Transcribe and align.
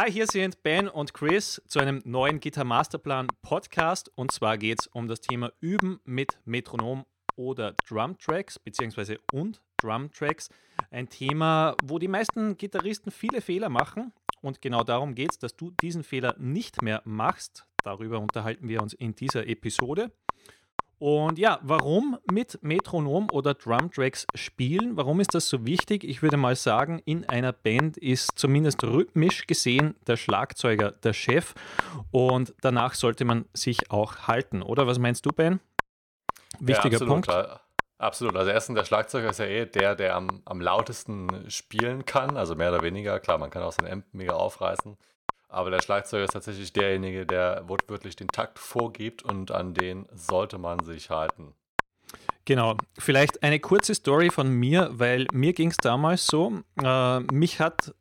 Hi, 0.00 0.12
hier 0.12 0.26
sind 0.28 0.62
Ben 0.62 0.86
und 0.86 1.12
Chris 1.12 1.60
zu 1.66 1.80
einem 1.80 2.00
neuen 2.04 2.38
Gitar 2.38 2.62
Masterplan 2.62 3.26
Podcast. 3.42 4.12
Und 4.14 4.30
zwar 4.30 4.56
geht 4.56 4.78
es 4.78 4.86
um 4.86 5.08
das 5.08 5.20
Thema 5.20 5.50
Üben 5.58 5.98
mit 6.04 6.38
Metronom 6.44 7.04
oder 7.34 7.74
Drumtracks, 7.88 8.60
beziehungsweise 8.60 9.18
und 9.32 9.60
Drumtracks. 9.78 10.50
Ein 10.92 11.08
Thema, 11.08 11.74
wo 11.82 11.98
die 11.98 12.06
meisten 12.06 12.56
Gitarristen 12.56 13.10
viele 13.10 13.40
Fehler 13.40 13.70
machen. 13.70 14.12
Und 14.40 14.62
genau 14.62 14.84
darum 14.84 15.16
geht 15.16 15.32
es, 15.32 15.38
dass 15.40 15.56
du 15.56 15.72
diesen 15.82 16.04
Fehler 16.04 16.36
nicht 16.38 16.80
mehr 16.80 17.02
machst. 17.04 17.66
Darüber 17.82 18.20
unterhalten 18.20 18.68
wir 18.68 18.80
uns 18.82 18.92
in 18.92 19.16
dieser 19.16 19.48
Episode. 19.48 20.12
Und 20.98 21.38
ja, 21.38 21.60
warum 21.62 22.18
mit 22.30 22.58
Metronom 22.62 23.28
oder 23.30 23.54
Drumtracks 23.54 24.26
spielen? 24.34 24.96
Warum 24.96 25.20
ist 25.20 25.34
das 25.34 25.48
so 25.48 25.64
wichtig? 25.64 26.02
Ich 26.02 26.22
würde 26.22 26.36
mal 26.36 26.56
sagen, 26.56 27.00
in 27.04 27.24
einer 27.28 27.52
Band 27.52 27.96
ist 27.96 28.32
zumindest 28.36 28.82
rhythmisch 28.82 29.46
gesehen 29.46 29.94
der 30.06 30.16
Schlagzeuger 30.16 30.90
der 30.90 31.12
Chef 31.12 31.54
und 32.10 32.52
danach 32.62 32.94
sollte 32.94 33.24
man 33.24 33.44
sich 33.52 33.90
auch 33.92 34.26
halten, 34.26 34.60
oder? 34.62 34.86
Was 34.88 34.98
meinst 34.98 35.24
du, 35.24 35.30
Ben? 35.30 35.60
Wichtiger 36.58 36.98
ja, 36.98 37.06
absolut, 37.06 37.26
Punkt. 37.26 37.60
Absolut. 37.98 38.36
Also 38.36 38.50
erstens, 38.50 38.76
der 38.76 38.84
Schlagzeuger 38.84 39.30
ist 39.30 39.38
ja 39.38 39.46
eh 39.46 39.66
der, 39.66 39.94
der 39.96 40.14
am, 40.14 40.42
am 40.44 40.60
lautesten 40.60 41.50
spielen 41.50 42.04
kann, 42.06 42.36
also 42.36 42.54
mehr 42.54 42.70
oder 42.72 42.82
weniger. 42.82 43.18
Klar, 43.20 43.38
man 43.38 43.50
kann 43.50 43.62
auch 43.62 43.72
seinen 43.72 43.92
Amp 43.92 44.04
mega 44.12 44.34
aufreißen. 44.34 44.96
Aber 45.48 45.70
der 45.70 45.80
Schlagzeuger 45.80 46.24
ist 46.24 46.32
tatsächlich 46.32 46.72
derjenige, 46.72 47.24
der 47.24 47.64
wortwörtlich 47.66 48.16
den 48.16 48.28
Takt 48.28 48.58
vorgibt 48.58 49.22
und 49.22 49.50
an 49.50 49.74
den 49.74 50.06
sollte 50.14 50.58
man 50.58 50.84
sich 50.84 51.10
halten. 51.10 51.54
Genau, 52.44 52.76
vielleicht 52.98 53.42
eine 53.42 53.60
kurze 53.60 53.94
Story 53.94 54.30
von 54.30 54.50
mir, 54.50 54.90
weil 54.92 55.26
mir 55.32 55.52
ging 55.52 55.70
es 55.70 55.76
damals 55.76 56.26
so, 56.26 56.62
äh, 56.82 57.20
mich 57.20 57.60
hat 57.60 57.94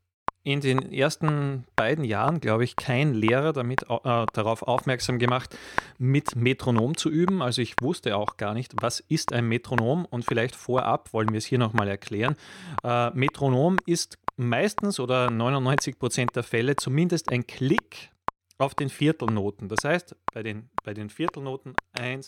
in 0.47 0.61
den 0.61 0.93
ersten 0.93 1.65
beiden 1.75 2.05
Jahren, 2.05 2.39
glaube 2.39 2.63
ich, 2.63 2.77
kein 2.77 3.13
Lehrer 3.13 3.51
damit, 3.51 3.83
äh, 3.83 4.25
darauf 4.31 4.61
aufmerksam 4.61 5.19
gemacht, 5.19 5.57
mit 5.97 6.37
Metronom 6.37 6.95
zu 6.95 7.09
üben. 7.09 7.41
Also 7.41 7.61
ich 7.61 7.75
wusste 7.81 8.15
auch 8.15 8.37
gar 8.37 8.53
nicht, 8.53 8.73
was 8.79 9.01
ist 9.01 9.33
ein 9.33 9.49
Metronom 9.49 10.05
und 10.05 10.23
vielleicht 10.23 10.55
vorab 10.55 11.11
wollen 11.11 11.33
wir 11.33 11.39
es 11.39 11.45
hier 11.45 11.59
nochmal 11.59 11.89
erklären. 11.89 12.37
Äh, 12.85 13.09
Metronom 13.09 13.75
ist 13.85 14.17
meistens 14.37 14.99
oder 14.99 15.29
99 15.29 15.99
Prozent 15.99 16.35
der 16.35 16.43
Fälle 16.43 16.75
zumindest 16.75 17.31
ein 17.31 17.45
Klick 17.45 18.11
auf 18.57 18.75
den 18.75 18.89
Viertelnoten. 18.89 19.67
Das 19.69 19.83
heißt, 19.83 20.15
bei 20.33 20.43
den, 20.43 20.69
bei 20.83 20.93
den 20.93 21.09
Viertelnoten 21.09 21.75
1, 21.93 22.27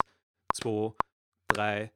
2, 0.54 0.94
3, 1.50 1.92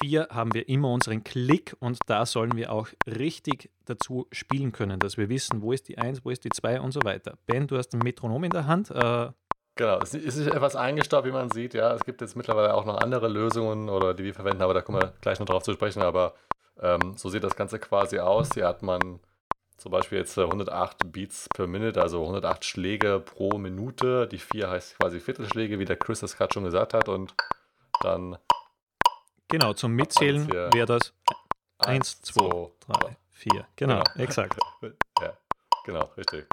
4 0.00 0.28
haben 0.30 0.54
wir 0.54 0.68
immer 0.68 0.90
unseren 0.90 1.24
Klick 1.24 1.76
und 1.80 1.98
da 2.06 2.26
sollen 2.26 2.56
wir 2.56 2.72
auch 2.72 2.88
richtig 3.06 3.70
dazu 3.86 4.26
spielen 4.30 4.72
können, 4.72 5.00
dass 5.00 5.16
wir 5.16 5.28
wissen, 5.28 5.62
wo 5.62 5.72
ist 5.72 5.88
die 5.88 5.98
1, 5.98 6.24
wo 6.24 6.30
ist 6.30 6.44
die 6.44 6.50
2 6.50 6.80
und 6.80 6.92
so 6.92 7.00
weiter. 7.02 7.36
Ben, 7.46 7.66
du 7.66 7.76
hast 7.76 7.94
ein 7.94 8.00
Metronom 8.00 8.44
in 8.44 8.50
der 8.50 8.66
Hand. 8.66 8.90
Äh, 8.90 9.30
genau, 9.74 9.98
es 10.00 10.14
ist 10.14 10.38
etwas 10.46 10.76
eingestaubt, 10.76 11.26
wie 11.26 11.32
man 11.32 11.50
sieht. 11.50 11.74
Ja, 11.74 11.94
es 11.94 12.04
gibt 12.04 12.20
jetzt 12.20 12.36
mittlerweile 12.36 12.74
auch 12.74 12.84
noch 12.84 12.98
andere 12.98 13.28
Lösungen 13.28 13.88
oder 13.88 14.14
die 14.14 14.24
wir 14.24 14.34
verwenden, 14.34 14.62
aber 14.62 14.74
da 14.74 14.82
kommen 14.82 15.00
wir 15.00 15.12
gleich 15.20 15.40
noch 15.40 15.46
drauf 15.46 15.62
zu 15.62 15.72
sprechen. 15.72 16.02
Aber 16.02 16.34
ähm, 16.80 17.14
so 17.16 17.28
sieht 17.28 17.42
das 17.42 17.56
Ganze 17.56 17.78
quasi 17.78 18.18
aus. 18.18 18.50
Hier 18.54 18.68
hat 18.68 18.82
man 18.82 19.20
zum 19.80 19.92
Beispiel 19.92 20.18
jetzt 20.18 20.38
108 20.38 21.10
Beats 21.10 21.48
per 21.54 21.66
Minute, 21.66 22.00
also 22.02 22.20
108 22.20 22.64
Schläge 22.64 23.18
pro 23.18 23.58
Minute. 23.58 24.28
Die 24.28 24.38
4 24.38 24.70
heißt 24.70 24.98
quasi 24.98 25.20
Viertelschläge, 25.20 25.78
wie 25.78 25.86
der 25.86 25.96
Chris 25.96 26.20
das 26.20 26.36
gerade 26.36 26.52
schon 26.52 26.64
gesagt 26.64 26.94
hat. 26.94 27.08
Und 27.08 27.34
dann 28.02 28.36
Genau, 29.48 29.72
zum 29.72 29.92
Mitzählen 29.92 30.48
wäre 30.48 30.86
das 30.86 31.12
1, 31.78 32.22
2, 32.22 32.70
3, 32.86 33.16
4. 33.30 33.66
Genau, 33.76 34.02
genau, 34.02 34.04
exakt. 34.16 34.56
Ja, 35.20 35.36
genau, 35.84 36.10
richtig. 36.16 36.46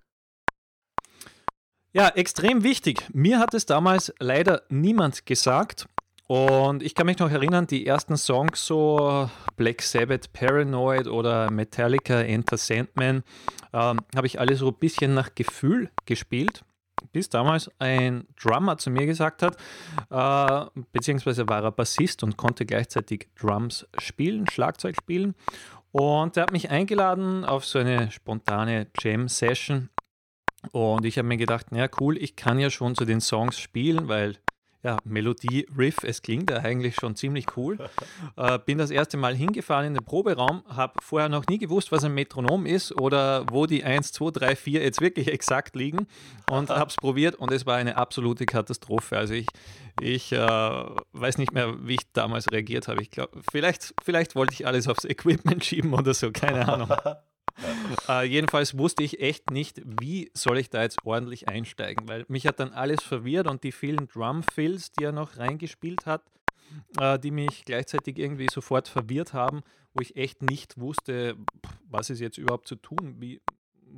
Ja, 1.93 2.09
extrem 2.09 2.63
wichtig. 2.63 3.07
Mir 3.13 3.39
hat 3.39 3.53
es 3.53 3.65
damals 3.65 4.13
leider 4.19 4.63
niemand 4.69 5.25
gesagt. 5.25 5.87
Und 6.27 6.83
ich 6.83 6.93
kann 6.93 7.05
mich 7.05 7.19
noch 7.19 7.31
erinnern, 7.31 7.67
die 7.67 7.87
ersten 7.87 8.17
Songs, 8.17 8.65
so 8.65 9.29
Black 9.55 9.81
Sabbath, 9.81 10.33
Paranoid 10.33 11.07
oder 11.07 11.49
Metallica, 11.49 12.21
Enter 12.21 12.57
Sandman, 12.57 13.23
ähm, 13.73 13.99
habe 14.13 14.27
ich 14.27 14.39
alle 14.39 14.55
so 14.55 14.67
ein 14.67 14.75
bisschen 14.75 15.13
nach 15.13 15.33
Gefühl 15.35 15.89
gespielt 16.05 16.63
bis 17.11 17.29
damals 17.29 17.71
ein 17.79 18.27
Drummer 18.41 18.77
zu 18.77 18.89
mir 18.89 19.05
gesagt 19.05 19.41
hat, 19.41 19.57
äh, 20.09 20.81
beziehungsweise 20.91 21.47
war 21.47 21.63
er 21.63 21.71
Bassist 21.71 22.23
und 22.23 22.37
konnte 22.37 22.65
gleichzeitig 22.65 23.29
Drums 23.39 23.87
spielen, 23.97 24.47
Schlagzeug 24.49 24.95
spielen. 24.97 25.35
Und 25.91 26.37
er 26.37 26.43
hat 26.43 26.51
mich 26.51 26.69
eingeladen 26.69 27.45
auf 27.45 27.65
so 27.65 27.79
eine 27.79 28.11
spontane 28.11 28.87
Jam-Session. 28.99 29.89
Und 30.71 31.05
ich 31.05 31.17
habe 31.17 31.27
mir 31.27 31.37
gedacht, 31.37 31.67
ja 31.71 31.87
cool, 31.99 32.17
ich 32.17 32.35
kann 32.35 32.59
ja 32.59 32.69
schon 32.69 32.95
zu 32.95 33.05
den 33.05 33.21
Songs 33.21 33.57
spielen, 33.57 34.07
weil 34.07 34.37
ja, 34.83 34.97
Melodie, 35.03 35.67
Riff, 35.77 35.97
es 36.03 36.21
klingt 36.21 36.49
ja 36.49 36.57
eigentlich 36.57 36.95
schon 36.95 37.15
ziemlich 37.15 37.45
cool. 37.55 37.77
Äh, 38.35 38.59
bin 38.65 38.77
das 38.77 38.91
erste 38.91 39.17
Mal 39.17 39.35
hingefahren 39.35 39.87
in 39.87 39.93
den 39.95 40.03
Proberaum, 40.03 40.63
habe 40.67 40.93
vorher 41.01 41.27
noch 41.29 41.47
nie 41.47 41.57
gewusst, 41.57 41.91
was 41.91 42.03
ein 42.03 42.13
Metronom 42.13 42.65
ist 42.65 42.91
oder 42.99 43.45
wo 43.49 43.65
die 43.65 43.83
1, 43.83 44.11
2, 44.11 44.31
3, 44.31 44.55
4 44.55 44.83
jetzt 44.83 45.01
wirklich 45.01 45.27
exakt 45.33 45.75
liegen 45.75 46.07
und 46.49 46.69
habe 46.69 46.89
es 46.89 46.95
probiert 47.01 47.35
und 47.35 47.51
es 47.51 47.65
war 47.65 47.77
eine 47.77 47.97
absolute 47.97 48.45
Katastrophe. 48.45 49.17
Also 49.17 49.33
ich, 49.33 49.47
ich 50.01 50.31
äh, 50.31 50.37
weiß 50.37 51.39
nicht 51.39 51.53
mehr, 51.53 51.75
wie 51.87 51.95
ich 51.95 52.11
damals 52.13 52.51
reagiert 52.51 52.87
habe. 52.87 53.01
Ich 53.01 53.09
glaube, 53.09 53.39
vielleicht, 53.51 53.93
vielleicht 54.03 54.35
wollte 54.35 54.53
ich 54.53 54.67
alles 54.67 54.87
aufs 54.87 55.05
Equipment 55.05 55.65
schieben 55.65 55.93
oder 55.93 56.13
so, 56.13 56.31
keine 56.31 56.67
Ahnung. 56.67 56.89
Äh, 58.07 58.23
jedenfalls 58.23 58.77
wusste 58.77 59.03
ich 59.03 59.19
echt 59.19 59.51
nicht, 59.51 59.81
wie 60.01 60.31
soll 60.33 60.57
ich 60.57 60.69
da 60.69 60.83
jetzt 60.83 61.05
ordentlich 61.05 61.47
einsteigen, 61.47 62.07
weil 62.07 62.25
mich 62.27 62.45
hat 62.45 62.59
dann 62.59 62.71
alles 62.71 63.03
verwirrt 63.03 63.47
und 63.47 63.63
die 63.63 63.71
vielen 63.71 64.07
Drum-Fills, 64.07 64.91
die 64.91 65.05
er 65.05 65.11
noch 65.11 65.37
reingespielt 65.37 66.05
hat, 66.05 66.23
äh, 66.99 67.17
die 67.19 67.31
mich 67.31 67.65
gleichzeitig 67.65 68.17
irgendwie 68.17 68.47
sofort 68.51 68.87
verwirrt 68.87 69.33
haben, 69.33 69.61
wo 69.93 70.01
ich 70.01 70.15
echt 70.15 70.41
nicht 70.43 70.79
wusste, 70.79 71.35
was 71.89 72.09
ist 72.09 72.19
jetzt 72.19 72.37
überhaupt 72.37 72.67
zu 72.67 72.75
tun, 72.75 73.15
wie, 73.19 73.41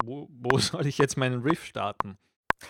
wo, 0.04 0.28
wo 0.30 0.58
soll 0.60 0.88
ich 0.88 0.98
jetzt 0.98 1.18
meinen 1.18 1.42
Riff 1.42 1.66
starten. 1.66 2.18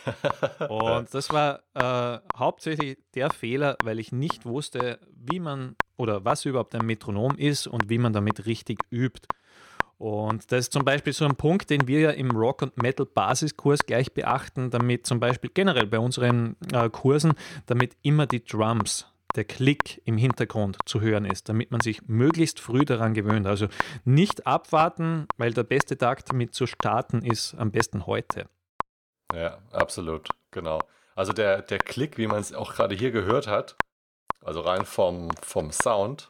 und 0.70 1.12
das 1.14 1.32
war 1.32 1.64
äh, 1.74 2.20
hauptsächlich 2.38 3.00
der 3.16 3.32
Fehler, 3.32 3.76
weil 3.84 3.98
ich 4.00 4.12
nicht 4.12 4.46
wusste, 4.46 5.00
wie 5.16 5.40
man 5.40 5.76
oder 5.98 6.24
was 6.26 6.46
überhaupt 6.46 6.76
ein 6.76 6.86
Metronom 6.86 7.36
ist 7.38 7.66
und 7.66 7.90
wie 7.90 7.98
man 7.98 8.14
damit 8.14 8.46
richtig 8.46 8.80
übt. 8.92 9.28
Und 10.00 10.50
das 10.54 10.60
ist 10.60 10.74
zum 10.74 10.86
Beispiel 10.86 11.12
so 11.12 11.26
ein 11.26 11.36
Punkt, 11.36 11.70
den 11.70 11.86
wir 11.86 12.00
ja 12.00 12.12
im 12.12 12.32
Rock- 12.32 12.62
und 12.62 12.82
Metal-Basiskurs 12.82 13.86
gleich 13.86 14.14
beachten, 14.14 14.72
damit 14.72 15.06
zum 15.06 15.20
Beispiel 15.20 15.52
generell 15.54 15.88
bei 15.88 16.00
unseren 16.00 16.56
äh, 16.72 16.90
Kursen, 16.90 17.34
damit 17.66 17.98
immer 18.02 18.26
die 18.26 18.44
Drums, 18.44 19.08
der 19.36 19.44
Klick 19.44 20.02
im 20.06 20.18
Hintergrund 20.18 20.78
zu 20.86 21.02
hören 21.02 21.26
ist, 21.26 21.50
damit 21.50 21.72
man 21.72 21.82
sich 21.82 22.08
möglichst 22.08 22.62
früh 22.62 22.86
daran 22.86 23.14
gewöhnt. 23.14 23.46
Also 23.46 23.68
nicht 24.06 24.48
abwarten, 24.48 25.28
weil 25.38 25.54
der 25.54 25.64
beste 25.64 25.98
Tag 25.98 26.26
damit 26.26 26.56
zu 26.56 26.66
starten 26.66 27.22
ist 27.22 27.54
am 27.56 27.72
besten 27.72 28.08
heute. 28.08 28.48
Ja, 29.36 29.60
absolut, 29.74 30.30
genau. 30.52 30.80
Also 31.14 31.34
der, 31.34 31.62
der 31.62 31.78
Klick, 31.78 32.18
wie 32.18 32.28
man 32.28 32.40
es 32.40 32.54
auch 32.54 32.74
gerade 32.74 32.96
hier 32.96 33.12
gehört 33.12 33.48
hat, 33.48 33.76
also 34.42 34.62
rein 34.62 34.86
vom, 34.86 35.30
vom 35.42 35.74
Sound, 35.74 36.30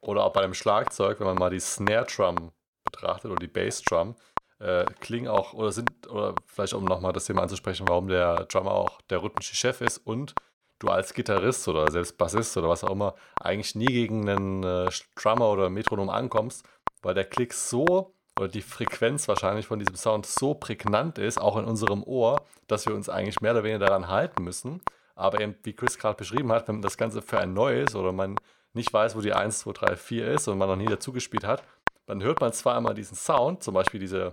oder 0.00 0.24
auch 0.24 0.32
bei 0.32 0.42
dem 0.42 0.54
Schlagzeug, 0.54 1.20
wenn 1.20 1.26
man 1.26 1.36
mal 1.36 1.50
die 1.50 1.60
Snare 1.60 2.06
Drum 2.06 2.52
betrachtet 2.84 3.30
oder 3.30 3.40
die 3.40 3.48
Bass 3.48 3.82
Drum, 3.82 4.14
äh, 4.58 4.84
klingen 5.00 5.28
auch 5.28 5.52
oder 5.52 5.72
sind, 5.72 5.90
oder 6.08 6.34
vielleicht 6.46 6.74
um 6.74 6.84
nochmal 6.84 7.12
das 7.12 7.26
Thema 7.26 7.42
anzusprechen, 7.42 7.88
warum 7.88 8.08
der 8.08 8.44
Drummer 8.44 8.72
auch 8.72 9.00
der 9.02 9.22
rhythmische 9.22 9.54
Chef 9.54 9.80
ist 9.80 9.98
und 9.98 10.34
du 10.78 10.88
als 10.88 11.14
Gitarrist 11.14 11.66
oder 11.68 11.90
selbst 11.90 12.18
Bassist 12.18 12.56
oder 12.56 12.68
was 12.68 12.84
auch 12.84 12.92
immer 12.92 13.14
eigentlich 13.40 13.74
nie 13.74 13.86
gegen 13.86 14.28
einen 14.28 14.62
äh, 14.62 14.90
Drummer 15.14 15.50
oder 15.50 15.70
Metronom 15.70 16.08
ankommst, 16.08 16.66
weil 17.02 17.14
der 17.14 17.24
Klick 17.24 17.52
so 17.54 18.14
oder 18.38 18.48
die 18.48 18.62
Frequenz 18.62 19.28
wahrscheinlich 19.28 19.66
von 19.66 19.78
diesem 19.78 19.96
Sound 19.96 20.26
so 20.26 20.54
prägnant 20.54 21.18
ist, 21.18 21.40
auch 21.40 21.56
in 21.56 21.64
unserem 21.64 22.02
Ohr, 22.02 22.42
dass 22.66 22.86
wir 22.86 22.94
uns 22.94 23.08
eigentlich 23.08 23.40
mehr 23.40 23.52
oder 23.52 23.64
weniger 23.64 23.86
daran 23.86 24.08
halten 24.08 24.44
müssen. 24.44 24.82
Aber 25.14 25.40
eben, 25.40 25.54
wie 25.62 25.72
Chris 25.72 25.98
gerade 25.98 26.16
beschrieben 26.16 26.52
hat, 26.52 26.68
wenn 26.68 26.82
das 26.82 26.98
Ganze 26.98 27.22
für 27.22 27.38
ein 27.38 27.54
neues 27.54 27.94
oder 27.94 28.12
man 28.12 28.36
nicht 28.76 28.92
weiß, 28.92 29.16
wo 29.16 29.20
die 29.20 29.32
1, 29.32 29.60
2, 29.60 29.72
3, 29.72 29.96
4 29.96 30.28
ist 30.32 30.48
und 30.48 30.58
man 30.58 30.68
noch 30.68 30.76
nie 30.76 30.86
dazugespielt 30.86 31.44
hat, 31.44 31.62
dann 32.06 32.22
hört 32.22 32.40
man 32.40 32.52
zwar 32.52 32.76
einmal 32.76 32.94
diesen 32.94 33.16
Sound, 33.16 33.62
zum 33.62 33.74
Beispiel 33.74 33.98
diese, 33.98 34.32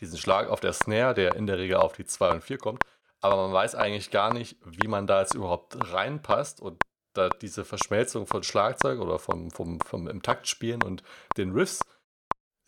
diesen 0.00 0.18
Schlag 0.18 0.48
auf 0.48 0.60
der 0.60 0.74
Snare, 0.74 1.14
der 1.14 1.36
in 1.36 1.46
der 1.46 1.58
Regel 1.58 1.76
auf 1.76 1.94
die 1.94 2.04
2 2.04 2.32
und 2.32 2.44
4 2.44 2.58
kommt, 2.58 2.84
aber 3.20 3.36
man 3.36 3.52
weiß 3.52 3.74
eigentlich 3.74 4.10
gar 4.10 4.32
nicht, 4.32 4.56
wie 4.64 4.88
man 4.88 5.06
da 5.06 5.20
jetzt 5.20 5.34
überhaupt 5.34 5.76
reinpasst 5.92 6.60
und 6.60 6.82
da 7.12 7.28
diese 7.28 7.64
Verschmelzung 7.64 8.26
von 8.26 8.42
Schlagzeug 8.42 9.00
oder 9.00 9.18
vom, 9.18 9.50
vom, 9.50 9.80
vom 9.80 10.08
im 10.08 10.22
Takt 10.22 10.46
spielen 10.46 10.82
und 10.82 11.02
den 11.36 11.52
Riffs 11.52 11.80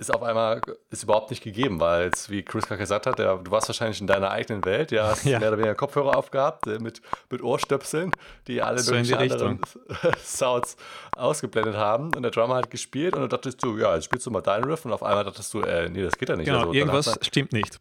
ist 0.03 0.15
auf 0.15 0.23
einmal 0.23 0.61
ist 0.91 1.05
überhaupt 1.05 1.31
nicht 1.31 1.43
gegeben, 1.43 1.81
weil 1.81 2.05
jetzt, 2.05 2.29
wie 2.29 2.43
Chris 2.43 2.67
gerade 2.67 2.79
gesagt 2.79 3.07
hat, 3.07 3.19
der, 3.19 3.37
du 3.37 3.51
warst 3.51 3.69
wahrscheinlich 3.69 4.01
in 4.01 4.07
deiner 4.07 4.31
eigenen 4.31 4.65
Welt, 4.65 4.91
ja, 4.91 5.07
hast 5.07 5.25
ja. 5.25 5.39
mehr 5.39 5.49
oder 5.49 5.59
weniger 5.59 5.75
Kopfhörer 5.75 6.17
aufgehabt 6.17 6.67
äh, 6.67 6.79
mit, 6.79 7.01
mit 7.31 7.43
Ohrstöpseln, 7.43 8.11
die 8.49 8.61
alle 8.61 8.81
so 8.81 8.93
möglichen 8.93 9.17
anderen 9.17 9.61
Sounds 10.25 10.77
ausgeblendet 11.17 11.77
haben 11.77 12.15
und 12.15 12.23
der 12.23 12.31
Drummer 12.31 12.57
hat 12.57 12.71
gespielt 12.71 13.15
und 13.15 13.23
dann 13.23 13.31
dachtest 13.31 13.63
du, 13.63 13.79
ja, 13.79 13.95
jetzt 13.95 14.05
spielst 14.05 14.27
du 14.27 14.31
mal 14.31 14.43
deinen 14.43 14.65
Riff 14.65 14.85
und 14.85 14.93
auf 14.93 15.03
einmal 15.03 15.25
dachtest 15.25 15.55
du, 15.55 15.61
äh, 15.61 15.89
nee, 15.89 16.03
das 16.03 16.19
geht 16.19 16.29
ja 16.29 16.37
nicht. 16.37 16.47
Genau, 16.47 16.61
also, 16.61 16.73
irgendwas 16.73 17.19
stimmt 17.23 17.53
nicht. 17.53 17.79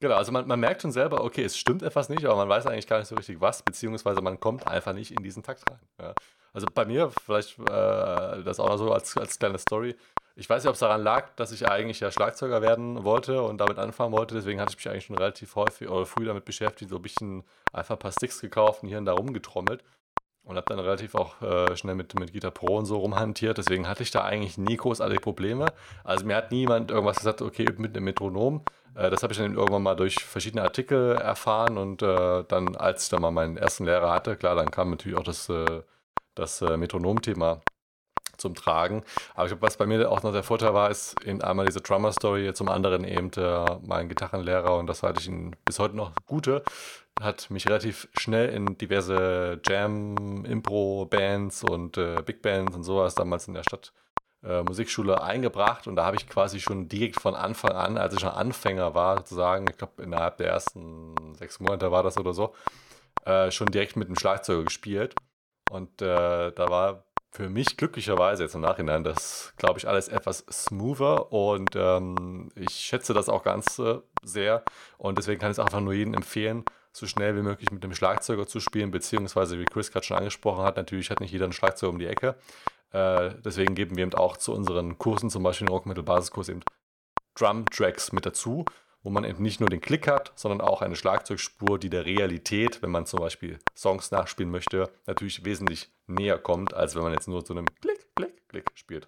Genau, 0.00 0.16
also 0.16 0.30
man, 0.30 0.46
man 0.46 0.60
merkt 0.60 0.82
schon 0.82 0.92
selber, 0.92 1.24
okay, 1.24 1.42
es 1.42 1.56
stimmt 1.56 1.82
etwas 1.82 2.10
nicht, 2.10 2.24
aber 2.26 2.36
man 2.36 2.48
weiß 2.48 2.66
eigentlich 2.66 2.86
gar 2.86 2.98
nicht 2.98 3.08
so 3.08 3.14
richtig 3.14 3.40
was, 3.40 3.62
beziehungsweise 3.62 4.20
man 4.20 4.38
kommt 4.38 4.66
einfach 4.66 4.92
nicht 4.92 5.10
in 5.10 5.22
diesen 5.22 5.42
Takt 5.42 5.62
rein. 5.70 5.80
Ja. 6.00 6.14
Also 6.56 6.68
bei 6.72 6.86
mir, 6.86 7.10
vielleicht 7.10 7.58
äh, 7.58 8.42
das 8.42 8.60
auch 8.60 8.70
noch 8.70 8.78
so 8.78 8.90
als, 8.90 9.14
als 9.18 9.38
kleine 9.38 9.58
Story, 9.58 9.94
ich 10.36 10.48
weiß 10.48 10.62
nicht, 10.62 10.70
ob 10.70 10.72
es 10.72 10.80
daran 10.80 11.02
lag, 11.02 11.34
dass 11.36 11.52
ich 11.52 11.68
eigentlich 11.68 12.00
ja 12.00 12.10
Schlagzeuger 12.10 12.62
werden 12.62 13.04
wollte 13.04 13.42
und 13.42 13.58
damit 13.58 13.78
anfangen 13.78 14.12
wollte. 14.12 14.34
Deswegen 14.34 14.58
hatte 14.58 14.70
ich 14.70 14.76
mich 14.78 14.88
eigentlich 14.88 15.04
schon 15.04 15.18
relativ 15.18 15.54
häufig 15.54 15.86
oder 15.86 16.06
früh 16.06 16.24
damit 16.24 16.46
beschäftigt, 16.46 16.88
so 16.90 16.96
ein 16.96 17.02
bisschen 17.02 17.44
einfach 17.74 17.96
ein 17.96 17.98
paar 17.98 18.12
Sticks 18.12 18.40
gekauft 18.40 18.82
und 18.82 18.88
hier 18.88 18.96
und 18.96 19.04
da 19.04 19.12
rumgetrommelt. 19.12 19.84
Und 20.44 20.56
habe 20.56 20.64
dann 20.66 20.78
relativ 20.78 21.14
auch 21.14 21.42
äh, 21.42 21.76
schnell 21.76 21.94
mit, 21.94 22.18
mit 22.18 22.32
Guitar 22.32 22.52
Pro 22.52 22.78
und 22.78 22.86
so 22.86 22.96
rumhantiert. 23.00 23.58
Deswegen 23.58 23.86
hatte 23.86 24.02
ich 24.02 24.10
da 24.10 24.24
eigentlich 24.24 24.56
nie 24.56 24.78
großartige 24.78 25.20
Probleme. 25.20 25.66
Also 26.04 26.24
mir 26.24 26.36
hat 26.36 26.52
niemand 26.52 26.90
irgendwas 26.90 27.18
gesagt, 27.18 27.42
okay, 27.42 27.66
mit 27.76 27.94
einem 27.94 28.04
Metronom. 28.04 28.62
Äh, 28.94 29.10
das 29.10 29.22
habe 29.22 29.34
ich 29.34 29.38
dann 29.38 29.54
irgendwann 29.54 29.82
mal 29.82 29.96
durch 29.96 30.24
verschiedene 30.24 30.62
Artikel 30.62 31.16
erfahren. 31.16 31.76
Und 31.76 32.00
äh, 32.00 32.44
dann, 32.48 32.76
als 32.76 33.02
ich 33.02 33.08
dann 33.10 33.20
mal 33.20 33.30
meinen 33.30 33.58
ersten 33.58 33.84
Lehrer 33.84 34.10
hatte, 34.10 34.36
klar, 34.36 34.54
dann 34.54 34.70
kam 34.70 34.88
natürlich 34.88 35.18
auch 35.18 35.24
das, 35.24 35.50
äh, 35.50 35.82
das 36.36 36.62
äh, 36.62 36.76
Metronom-Thema 36.76 37.62
zum 38.36 38.54
Tragen. 38.54 39.02
Aber 39.34 39.44
ich 39.44 39.50
glaube, 39.50 39.62
was 39.62 39.76
bei 39.76 39.86
mir 39.86 40.10
auch 40.10 40.22
noch 40.22 40.32
der 40.32 40.42
Vorteil 40.42 40.74
war, 40.74 40.90
ist 40.90 41.16
eben 41.24 41.40
einmal 41.42 41.66
diese 41.66 41.80
Drummer-Story, 41.80 42.52
zum 42.54 42.68
anderen 42.68 43.04
eben 43.04 43.30
äh, 43.36 43.64
mein 43.82 44.08
Gitarrenlehrer 44.08 44.76
und 44.76 44.86
das 44.86 45.02
halte 45.02 45.20
ich 45.20 45.28
ihn 45.28 45.56
bis 45.64 45.78
heute 45.78 45.96
noch 45.96 46.12
gute. 46.26 46.62
Hat 47.20 47.50
mich 47.50 47.66
relativ 47.66 48.08
schnell 48.16 48.50
in 48.50 48.76
diverse 48.76 49.60
Jam, 49.64 50.44
Impro-Bands 50.44 51.64
und 51.64 51.96
äh, 51.96 52.22
Big 52.24 52.42
Bands 52.42 52.76
und 52.76 52.84
sowas 52.84 53.14
damals 53.14 53.48
in 53.48 53.54
der 53.54 53.62
Stadt 53.62 53.92
äh, 54.44 54.62
Musikschule 54.62 55.22
eingebracht 55.22 55.86
und 55.86 55.96
da 55.96 56.04
habe 56.04 56.16
ich 56.16 56.28
quasi 56.28 56.60
schon 56.60 56.88
direkt 56.88 57.20
von 57.20 57.34
Anfang 57.34 57.72
an, 57.72 57.96
als 57.96 58.14
ich 58.14 58.20
schon 58.20 58.28
Anfänger 58.28 58.94
war, 58.94 59.18
sozusagen, 59.18 59.66
ich 59.70 59.78
glaube 59.78 60.02
innerhalb 60.02 60.36
der 60.36 60.48
ersten 60.48 61.34
sechs 61.36 61.58
Monate 61.58 61.90
war 61.90 62.02
das 62.02 62.18
oder 62.18 62.34
so, 62.34 62.54
äh, 63.24 63.50
schon 63.50 63.68
direkt 63.68 63.96
mit 63.96 64.08
dem 64.08 64.16
Schlagzeuger 64.16 64.64
gespielt. 64.64 65.14
Und 65.76 66.00
äh, 66.00 66.52
da 66.52 66.70
war 66.70 67.04
für 67.30 67.50
mich 67.50 67.76
glücklicherweise 67.76 68.44
jetzt 68.44 68.54
im 68.54 68.62
Nachhinein 68.62 69.04
das, 69.04 69.52
glaube 69.58 69.78
ich, 69.78 69.86
alles 69.86 70.08
etwas 70.08 70.46
smoother. 70.50 71.32
Und 71.32 71.76
ähm, 71.76 72.48
ich 72.54 72.72
schätze 72.72 73.12
das 73.12 73.28
auch 73.28 73.42
ganz 73.42 73.78
äh, 73.78 73.98
sehr. 74.22 74.64
Und 74.96 75.18
deswegen 75.18 75.38
kann 75.38 75.50
ich 75.50 75.58
es 75.58 75.64
einfach 75.64 75.80
nur 75.80 75.92
jedem 75.92 76.14
empfehlen, 76.14 76.64
so 76.92 77.06
schnell 77.06 77.36
wie 77.36 77.42
möglich 77.42 77.70
mit 77.70 77.84
dem 77.84 77.94
Schlagzeuger 77.94 78.46
zu 78.46 78.58
spielen, 78.58 78.90
beziehungsweise 78.90 79.58
wie 79.58 79.66
Chris 79.66 79.92
gerade 79.92 80.06
schon 80.06 80.16
angesprochen 80.16 80.64
hat, 80.64 80.78
natürlich 80.78 81.10
hat 81.10 81.20
nicht 81.20 81.30
jeder 81.30 81.44
einen 81.44 81.52
Schlagzeug 81.52 81.90
um 81.90 81.98
die 81.98 82.06
Ecke. 82.06 82.36
Äh, 82.92 83.34
deswegen 83.44 83.74
geben 83.74 83.96
wir 83.96 84.04
eben 84.04 84.14
auch 84.14 84.38
zu 84.38 84.54
unseren 84.54 84.96
Kursen, 84.96 85.28
zum 85.28 85.42
Beispiel 85.42 85.66
den 85.66 85.74
Rockmetal-Basiskurs, 85.74 86.48
eben 86.48 86.62
Drum-Tracks 87.34 88.12
mit 88.12 88.24
dazu 88.24 88.64
wo 89.06 89.10
man 89.10 89.22
eben 89.22 89.40
nicht 89.40 89.60
nur 89.60 89.68
den 89.68 89.80
Klick 89.80 90.08
hat, 90.08 90.32
sondern 90.34 90.60
auch 90.60 90.82
eine 90.82 90.96
Schlagzeugspur, 90.96 91.78
die 91.78 91.90
der 91.90 92.04
Realität, 92.04 92.82
wenn 92.82 92.90
man 92.90 93.06
zum 93.06 93.20
Beispiel 93.20 93.60
Songs 93.76 94.10
nachspielen 94.10 94.50
möchte, 94.50 94.90
natürlich 95.06 95.44
wesentlich 95.44 95.92
näher 96.08 96.38
kommt, 96.38 96.74
als 96.74 96.96
wenn 96.96 97.04
man 97.04 97.12
jetzt 97.12 97.28
nur 97.28 97.46
so 97.46 97.54
einem 97.54 97.66
Klick, 97.80 98.04
Klick, 98.16 98.48
Klick 98.48 98.64
spielt. 98.74 99.06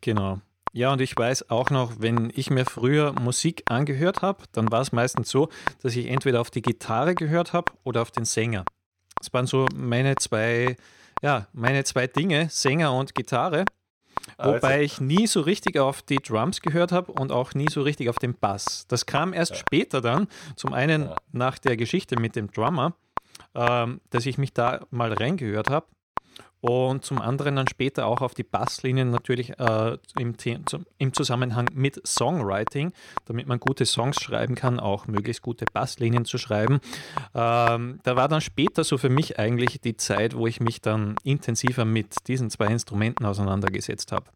Genau. 0.00 0.40
Ja, 0.72 0.92
und 0.92 1.00
ich 1.00 1.16
weiß 1.16 1.50
auch 1.50 1.70
noch, 1.70 2.00
wenn 2.00 2.32
ich 2.34 2.50
mir 2.50 2.64
früher 2.64 3.12
Musik 3.12 3.62
angehört 3.70 4.22
habe, 4.22 4.42
dann 4.50 4.72
war 4.72 4.80
es 4.80 4.90
meistens 4.90 5.30
so, 5.30 5.50
dass 5.82 5.94
ich 5.94 6.08
entweder 6.08 6.40
auf 6.40 6.50
die 6.50 6.62
Gitarre 6.62 7.14
gehört 7.14 7.52
habe 7.52 7.70
oder 7.84 8.02
auf 8.02 8.10
den 8.10 8.24
Sänger. 8.24 8.64
Das 9.20 9.32
waren 9.32 9.46
so 9.46 9.66
meine 9.72 10.16
zwei, 10.16 10.76
ja, 11.22 11.46
meine 11.52 11.84
zwei 11.84 12.08
Dinge, 12.08 12.48
Sänger 12.50 12.92
und 12.92 13.14
Gitarre. 13.14 13.66
Wobei 14.38 14.82
ich 14.82 15.00
nie 15.00 15.26
so 15.26 15.40
richtig 15.40 15.78
auf 15.78 16.02
die 16.02 16.18
Drums 16.18 16.60
gehört 16.60 16.92
habe 16.92 17.12
und 17.12 17.32
auch 17.32 17.54
nie 17.54 17.68
so 17.70 17.82
richtig 17.82 18.08
auf 18.08 18.18
den 18.18 18.34
Bass. 18.34 18.86
Das 18.88 19.06
kam 19.06 19.32
erst 19.32 19.52
ja. 19.52 19.58
später 19.58 20.00
dann, 20.00 20.28
zum 20.56 20.72
einen 20.72 21.04
ja. 21.04 21.16
nach 21.32 21.58
der 21.58 21.76
Geschichte 21.76 22.20
mit 22.20 22.36
dem 22.36 22.50
Drummer, 22.50 22.94
ähm, 23.54 24.00
dass 24.10 24.26
ich 24.26 24.36
mich 24.36 24.52
da 24.52 24.80
mal 24.90 25.12
reingehört 25.12 25.70
habe 25.70 25.86
und 26.60 27.04
zum 27.04 27.20
anderen 27.20 27.56
dann 27.56 27.68
später 27.68 28.06
auch 28.06 28.22
auf 28.22 28.34
die 28.34 28.42
Basslinien 28.42 29.10
natürlich 29.10 29.58
äh, 29.58 29.98
im, 30.18 30.34
im, 30.98 31.12
Zusammenhang 31.12 31.68
mit 31.74 32.04
Songwriting, 32.06 32.92
damit 33.26 33.46
man 33.46 33.60
gute 33.60 33.86
Songs 33.86 34.20
schreiben 34.20 34.54
kann, 34.54 34.80
auch 34.80 35.06
möglichst 35.06 35.42
gute 35.42 35.64
Basslinien 35.72 36.24
zu 36.24 36.38
schreiben. 36.38 36.80
Ähm, 37.34 38.00
da 38.02 38.16
war 38.16 38.28
dann 38.28 38.40
später 38.40 38.84
so 38.84 38.98
für 38.98 39.10
mich 39.10 39.38
eigentlich 39.38 39.80
die 39.80 39.96
Zeit, 39.96 40.36
wo 40.36 40.46
ich 40.46 40.60
mich 40.60 40.80
dann 40.80 41.16
intensiver 41.22 41.84
mit 41.84 42.26
diesen 42.26 42.50
zwei 42.50 42.66
Instrumenten 42.68 43.26
auseinandergesetzt 43.26 44.10
habe. 44.12 44.26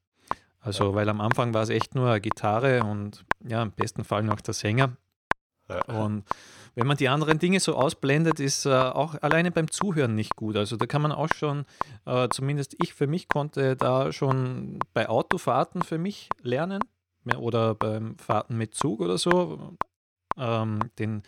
Also, 0.61 0.95
weil 0.95 1.09
am 1.09 1.21
Anfang 1.21 1.55
war 1.55 1.63
es 1.63 1.71
echt 1.71 1.95
nur 1.95 2.21
Gitarre 2.21 2.85
und 2.85 3.25
ja, 3.49 3.63
im 3.63 3.73
besten 3.73 4.05
Fall 4.05 4.23
noch 4.23 4.41
der 4.43 4.55
Sänger. 4.55 4.93
Und 5.87 6.25
wenn 6.81 6.87
man 6.87 6.97
die 6.97 7.11
anderen 7.11 7.39
Dinge 7.39 7.61
so 7.61 7.77
ausblendet, 7.77 8.41
ist 8.41 8.65
äh, 8.65 8.71
auch 8.71 9.15
alleine 9.21 9.51
beim 9.51 9.71
Zuhören 9.71 10.15
nicht 10.15 10.35
gut. 10.35 10.57
Also 10.57 10.77
da 10.77 10.87
kann 10.87 11.03
man 11.03 11.13
auch 11.13 11.29
schon, 11.35 11.67
äh, 12.07 12.31
zumindest 12.31 12.75
ich 12.83 12.95
für 12.95 13.07
mich 13.07 13.29
konnte 13.29 13.77
da 13.77 14.13
schon 14.13 14.79
bei 14.95 15.07
Autofahrten 15.07 15.83
für 15.83 15.99
mich 15.99 16.31
lernen 16.41 16.81
oder 17.37 17.75
beim 17.75 18.17
Fahrten 18.17 18.57
mit 18.57 18.75
Zug 18.75 19.01
oder 19.01 19.19
so, 19.19 19.77
ähm, 20.39 20.81
den, 20.99 21.23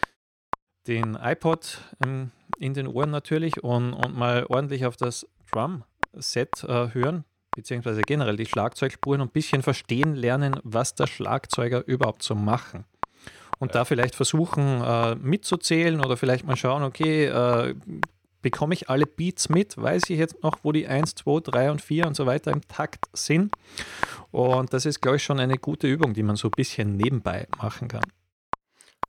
den 0.86 1.18
iPod 1.20 1.82
in, 2.02 2.30
in 2.56 2.72
den 2.72 2.86
Ohren 2.86 3.10
natürlich 3.10 3.62
und, 3.62 3.92
und 3.92 4.16
mal 4.16 4.46
ordentlich 4.48 4.86
auf 4.86 4.96
das 4.96 5.26
Drum-Set 5.50 6.64
äh, 6.64 6.94
hören, 6.94 7.24
beziehungsweise 7.54 8.00
generell 8.00 8.36
die 8.36 8.46
Schlagzeugspuren 8.46 9.20
und 9.20 9.28
ein 9.28 9.32
bisschen 9.32 9.62
verstehen 9.62 10.16
lernen, 10.16 10.58
was 10.62 10.94
der 10.94 11.08
Schlagzeuger 11.08 11.86
überhaupt 11.86 12.22
so 12.22 12.34
machen 12.34 12.86
und 13.62 13.68
ja. 13.68 13.74
da 13.74 13.84
vielleicht 13.84 14.16
versuchen 14.16 14.82
äh, 14.82 15.14
mitzuzählen 15.14 16.04
oder 16.04 16.16
vielleicht 16.16 16.44
mal 16.44 16.56
schauen, 16.56 16.82
okay, 16.82 17.26
äh, 17.26 17.76
bekomme 18.42 18.74
ich 18.74 18.90
alle 18.90 19.06
Beats 19.06 19.50
mit? 19.50 19.80
Weiß 19.80 20.10
ich 20.10 20.18
jetzt 20.18 20.42
noch, 20.42 20.58
wo 20.64 20.72
die 20.72 20.88
1, 20.88 21.14
2, 21.14 21.38
3 21.44 21.70
und 21.70 21.80
4 21.80 22.08
und 22.08 22.16
so 22.16 22.26
weiter 22.26 22.50
im 22.50 22.66
Takt 22.66 23.06
sind? 23.12 23.54
Und 24.32 24.72
das 24.72 24.84
ist, 24.84 25.00
glaube 25.00 25.18
ich, 25.18 25.22
schon 25.22 25.38
eine 25.38 25.58
gute 25.58 25.86
Übung, 25.86 26.12
die 26.12 26.24
man 26.24 26.34
so 26.34 26.48
ein 26.48 26.56
bisschen 26.56 26.96
nebenbei 26.96 27.46
machen 27.58 27.86
kann. 27.86 28.02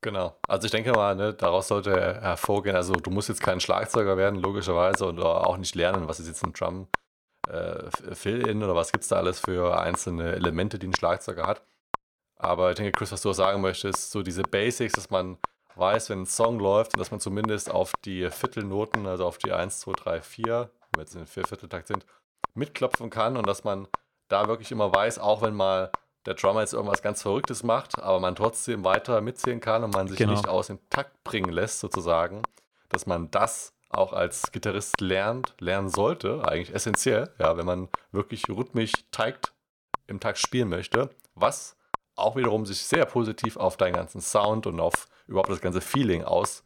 Genau. 0.02 0.38
Also 0.48 0.66
ich 0.66 0.72
denke 0.72 0.92
mal, 0.92 1.16
ne, 1.16 1.34
daraus 1.34 1.70
sollte 1.70 2.22
hervorgehen, 2.22 2.76
also 2.76 2.94
du 2.94 3.10
musst 3.10 3.30
jetzt 3.30 3.42
kein 3.42 3.60
Schlagzeuger 3.60 4.18
werden, 4.18 4.40
logischerweise, 4.40 5.08
und 5.08 5.20
auch 5.20 5.58
nicht 5.58 5.74
lernen, 5.74 6.08
was 6.08 6.20
ist 6.20 6.28
jetzt 6.28 6.46
ein 6.46 6.54
Drum 6.54 6.90
äh, 7.50 7.88
oder 8.54 8.76
was 8.76 8.92
gibt 8.92 9.02
es 9.02 9.10
da 9.10 9.16
alles 9.16 9.40
für 9.40 9.80
einzelne 9.80 10.34
Elemente, 10.34 10.78
die 10.78 10.90
ein 10.90 10.96
Schlagzeuger 10.96 11.48
hat. 11.48 11.64
Aber 12.44 12.72
ich 12.72 12.76
denke, 12.76 12.92
Chris, 12.92 13.12
was 13.12 13.22
du 13.22 13.30
auch 13.30 13.36
sagen 13.36 13.62
möchtest, 13.62 14.12
so 14.12 14.22
diese 14.22 14.44
Basics, 14.44 14.94
dass 14.94 15.10
man 15.10 15.38
weiß, 15.76 16.10
wenn 16.10 16.24
ein 16.24 16.26
Song 16.26 16.60
läuft 16.60 16.94
und 16.94 17.00
dass 17.00 17.10
man 17.10 17.22
zumindest 17.22 17.72
auf 17.72 17.94
die 18.04 18.30
Viertelnoten, 18.30 19.08
also 19.08 19.26
auf 19.26 19.38
die 19.38 19.54
1, 19.54 19.80
2, 19.80 19.92
3, 19.94 20.22
4, 20.22 20.46
wenn 20.52 20.68
wir 20.96 21.02
jetzt 21.04 21.14
in 21.14 21.22
den 21.22 21.28
Viervierteltakt 21.28 21.88
sind, 21.88 22.06
mitklopfen 22.54 23.10
kann 23.10 23.38
und 23.38 23.48
dass 23.48 23.64
man 23.64 23.88
da 24.28 24.50
wirklich 24.50 24.72
immer 24.72 24.94
weiß, 24.94 25.20
auch 25.20 25.42
wenn 25.42 25.56
mal 25.56 25.92
der 26.26 26.34
Drummer 26.34 26.60
jetzt 26.60 26.74
irgendwas 26.74 27.02
ganz 27.02 27.22
Verrücktes 27.22 27.64
macht, 27.64 27.98
aber 28.00 28.20
man 28.20 28.36
trotzdem 28.36 28.84
weiter 28.84 29.22
mitzählen 29.22 29.62
kann 29.62 29.84
und 29.84 29.94
man 29.94 30.10
sich 30.10 30.18
genau. 30.18 30.34
nicht 30.34 30.48
aus 30.48 30.68
dem 30.68 30.80
Takt 30.90 31.24
bringen 31.24 31.52
lässt, 31.52 31.80
sozusagen, 31.80 32.42
dass 32.90 33.06
man 33.06 33.32
das 33.32 33.74
auch 33.90 34.12
als 34.12 34.52
Gitarrist 34.52 35.00
lernt, 35.00 35.56
lernen 35.60 35.90
sollte, 35.90 36.46
eigentlich 36.46 36.76
essentiell, 36.76 37.34
ja, 37.40 37.56
wenn 37.56 37.66
man 37.66 37.90
wirklich 38.12 38.50
rhythmisch 38.50 38.94
teigt 39.12 39.54
im 40.08 40.20
Takt 40.20 40.40
spielen 40.40 40.68
möchte, 40.68 41.10
was 41.36 41.78
auch 42.16 42.36
wiederum 42.36 42.66
sich 42.66 42.80
sehr 42.80 43.06
positiv 43.06 43.58
auf 43.58 43.78
deinen 43.78 43.94
ganzen 43.94 44.22
Sound 44.22 44.68
und 44.68 44.80
auf 44.80 45.08
überhaupt 45.28 45.50
das 45.50 45.62
ganze 45.62 45.82
Feeling 45.82 46.24
aus 46.24 46.64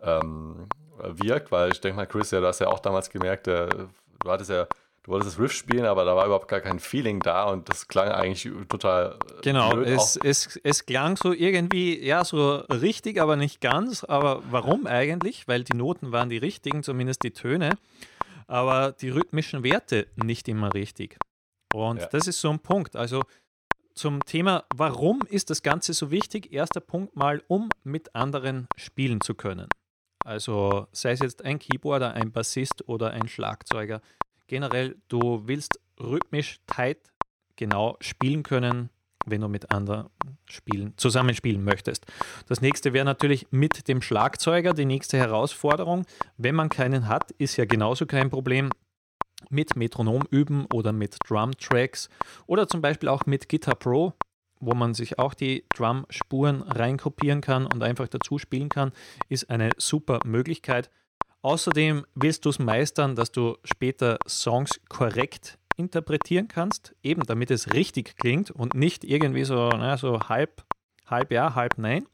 ähm, 0.00 0.68
wirkt, 0.98 1.52
weil 1.52 1.72
ich 1.72 1.80
denke 1.80 1.96
mal, 1.96 2.06
Chris, 2.06 2.30
ja, 2.30 2.40
du 2.40 2.46
hast 2.46 2.60
ja 2.60 2.68
auch 2.68 2.80
damals 2.80 3.10
gemerkt, 3.10 3.48
äh, 3.48 3.68
du 3.68 4.30
hattest 4.30 4.50
ja, 4.50 4.66
du 5.02 5.12
wolltest 5.12 5.32
das 5.32 5.40
Riff 5.40 5.52
spielen, 5.52 5.86
aber 5.86 6.04
da 6.04 6.14
war 6.14 6.26
überhaupt 6.26 6.48
gar 6.48 6.60
kein 6.60 6.78
Feeling 6.78 7.20
da 7.20 7.44
und 7.44 7.68
das 7.68 7.88
klang 7.88 8.08
eigentlich 8.08 8.48
total. 8.68 9.18
Genau, 9.42 9.78
es, 9.80 10.16
es, 10.16 10.58
es 10.62 10.84
klang 10.86 11.16
so 11.16 11.32
irgendwie, 11.32 11.98
ja, 12.04 12.24
so 12.24 12.56
richtig, 12.70 13.20
aber 13.20 13.36
nicht 13.36 13.60
ganz. 13.60 14.04
Aber 14.04 14.42
warum 14.50 14.86
eigentlich? 14.86 15.48
Weil 15.48 15.64
die 15.64 15.76
Noten 15.76 16.12
waren 16.12 16.28
die 16.28 16.38
richtigen, 16.38 16.82
zumindest 16.82 17.22
die 17.22 17.32
Töne, 17.32 17.78
aber 18.46 18.92
die 18.92 19.10
rhythmischen 19.10 19.62
Werte 19.62 20.06
nicht 20.16 20.48
immer 20.48 20.74
richtig. 20.74 21.18
Und 21.72 22.00
ja. 22.00 22.06
das 22.06 22.26
ist 22.26 22.40
so 22.40 22.50
ein 22.50 22.58
Punkt. 22.58 22.96
Also 22.96 23.22
zum 23.94 24.24
Thema, 24.24 24.64
warum 24.74 25.20
ist 25.28 25.50
das 25.50 25.62
Ganze 25.62 25.92
so 25.92 26.10
wichtig? 26.10 26.52
Erster 26.52 26.80
Punkt 26.80 27.16
mal, 27.16 27.42
um 27.48 27.68
mit 27.82 28.14
anderen 28.14 28.66
spielen 28.76 29.20
zu 29.20 29.34
können. 29.34 29.68
Also 30.24 30.86
sei 30.92 31.12
es 31.12 31.20
jetzt 31.20 31.44
ein 31.44 31.58
Keyboarder, 31.58 32.14
ein 32.14 32.32
Bassist 32.32 32.88
oder 32.88 33.10
ein 33.10 33.28
Schlagzeuger. 33.28 34.00
Generell, 34.46 34.96
du 35.08 35.42
willst 35.46 35.80
rhythmisch 35.98 36.60
tight 36.66 36.98
genau 37.56 37.96
spielen 38.00 38.42
können, 38.42 38.90
wenn 39.26 39.40
du 39.40 39.48
mit 39.48 39.70
anderen 39.70 40.08
spielen, 40.46 40.94
zusammenspielen 40.96 41.62
möchtest. 41.62 42.06
Das 42.48 42.60
nächste 42.60 42.92
wäre 42.92 43.04
natürlich 43.04 43.46
mit 43.50 43.86
dem 43.88 44.02
Schlagzeuger 44.02 44.72
die 44.72 44.86
nächste 44.86 45.18
Herausforderung. 45.18 46.06
Wenn 46.36 46.54
man 46.54 46.68
keinen 46.68 47.06
hat, 47.08 47.30
ist 47.32 47.56
ja 47.56 47.64
genauso 47.64 48.06
kein 48.06 48.30
Problem 48.30 48.70
mit 49.48 49.76
Metronom 49.76 50.22
üben 50.30 50.66
oder 50.72 50.92
mit 50.92 51.16
Drum 51.28 51.56
Tracks 51.58 52.08
oder 52.46 52.68
zum 52.68 52.80
Beispiel 52.80 53.08
auch 53.08 53.26
mit 53.26 53.48
Guitar 53.48 53.74
Pro, 53.74 54.12
wo 54.60 54.74
man 54.74 54.94
sich 54.94 55.18
auch 55.18 55.34
die 55.34 55.64
Drum-Spuren 55.74 56.62
reinkopieren 56.62 57.40
kann 57.40 57.66
und 57.66 57.82
einfach 57.82 58.08
dazu 58.08 58.38
spielen 58.38 58.68
kann, 58.68 58.92
ist 59.28 59.50
eine 59.50 59.70
super 59.78 60.20
Möglichkeit. 60.24 60.90
Außerdem 61.42 62.04
willst 62.14 62.44
du 62.44 62.50
es 62.50 62.58
meistern, 62.58 63.16
dass 63.16 63.32
du 63.32 63.56
später 63.64 64.18
Songs 64.28 64.80
korrekt 64.88 65.58
interpretieren 65.76 66.48
kannst, 66.48 66.94
eben 67.02 67.22
damit 67.22 67.50
es 67.50 67.72
richtig 67.72 68.16
klingt 68.16 68.50
und 68.50 68.74
nicht 68.74 69.04
irgendwie 69.04 69.44
so, 69.44 69.70
na, 69.70 69.96
so 69.96 70.20
halb, 70.28 70.62
halb 71.06 71.32
ja, 71.32 71.54
halb 71.54 71.78
nein. 71.78 72.06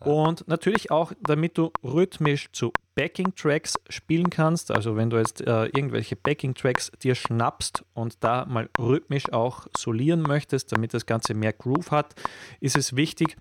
Und 0.00 0.46
natürlich 0.46 0.90
auch, 0.90 1.12
damit 1.22 1.56
du 1.56 1.72
rhythmisch 1.82 2.52
zu 2.52 2.72
Backing-Tracks 2.94 3.74
spielen 3.88 4.30
kannst. 4.30 4.70
Also 4.70 4.96
wenn 4.96 5.10
du 5.10 5.18
jetzt 5.18 5.40
äh, 5.40 5.66
irgendwelche 5.66 6.16
Backing-Tracks 6.16 6.92
dir 7.02 7.14
schnappst 7.14 7.84
und 7.94 8.22
da 8.22 8.44
mal 8.46 8.68
rhythmisch 8.78 9.32
auch 9.32 9.66
solieren 9.76 10.22
möchtest, 10.22 10.72
damit 10.72 10.94
das 10.94 11.06
Ganze 11.06 11.34
mehr 11.34 11.52
Groove 11.52 11.90
hat, 11.90 12.14
ist 12.60 12.76
es 12.76 12.96
wichtig. 12.96 13.36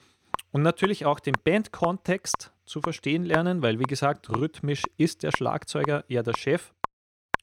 Und 0.52 0.62
natürlich 0.62 1.06
auch 1.06 1.20
den 1.20 1.36
Band-Kontext 1.44 2.52
zu 2.66 2.82
verstehen 2.82 3.24
lernen, 3.24 3.62
weil 3.62 3.80
wie 3.80 3.84
gesagt, 3.84 4.30
rhythmisch 4.30 4.84
ist 4.98 5.24
der 5.24 5.32
Schlagzeuger 5.32 6.04
ja 6.08 6.24
der 6.24 6.36
Chef. 6.38 6.74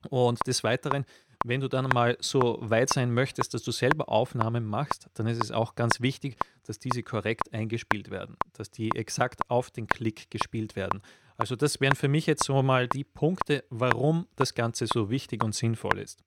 Und 0.09 0.38
des 0.47 0.64
Weiteren 0.64 1.05
wenn 1.45 1.61
du 1.61 1.69
dann 1.69 1.88
mal 1.88 2.17
so 2.21 2.59
weit 2.61 2.90
sein 2.90 3.12
möchtest, 3.12 3.55
dass 3.55 3.62
du 3.62 3.73
selber 3.73 4.09
Aufnahmen 4.11 4.64
machst, 4.64 5.09
dann 5.14 5.26
ist 5.26 5.43
es 5.43 5.50
auch 5.50 5.75
ganz 5.75 6.00
wichtig, 6.00 6.37
dass 6.64 6.79
diese 6.79 7.02
korrekt 7.02 7.52
eingespielt 7.55 8.11
werden, 8.11 8.37
dass 8.52 8.71
die 8.71 8.90
exakt 8.95 9.49
auf 9.49 9.71
den 9.71 9.87
Klick 9.87 10.31
gespielt 10.31 10.76
werden. 10.76 11.00
Also 11.40 11.56
das 11.56 11.80
wären 11.80 11.97
für 11.97 12.09
mich 12.09 12.26
jetzt 12.26 12.44
so 12.44 12.62
mal 12.62 12.87
die 12.87 13.02
Punkte, 13.02 13.64
warum 13.70 14.28
das 14.37 14.54
Ganze 14.54 14.87
so 14.87 15.09
wichtig 15.09 15.42
und 15.42 15.54
sinnvoll 15.54 15.99
ist. 15.99 16.23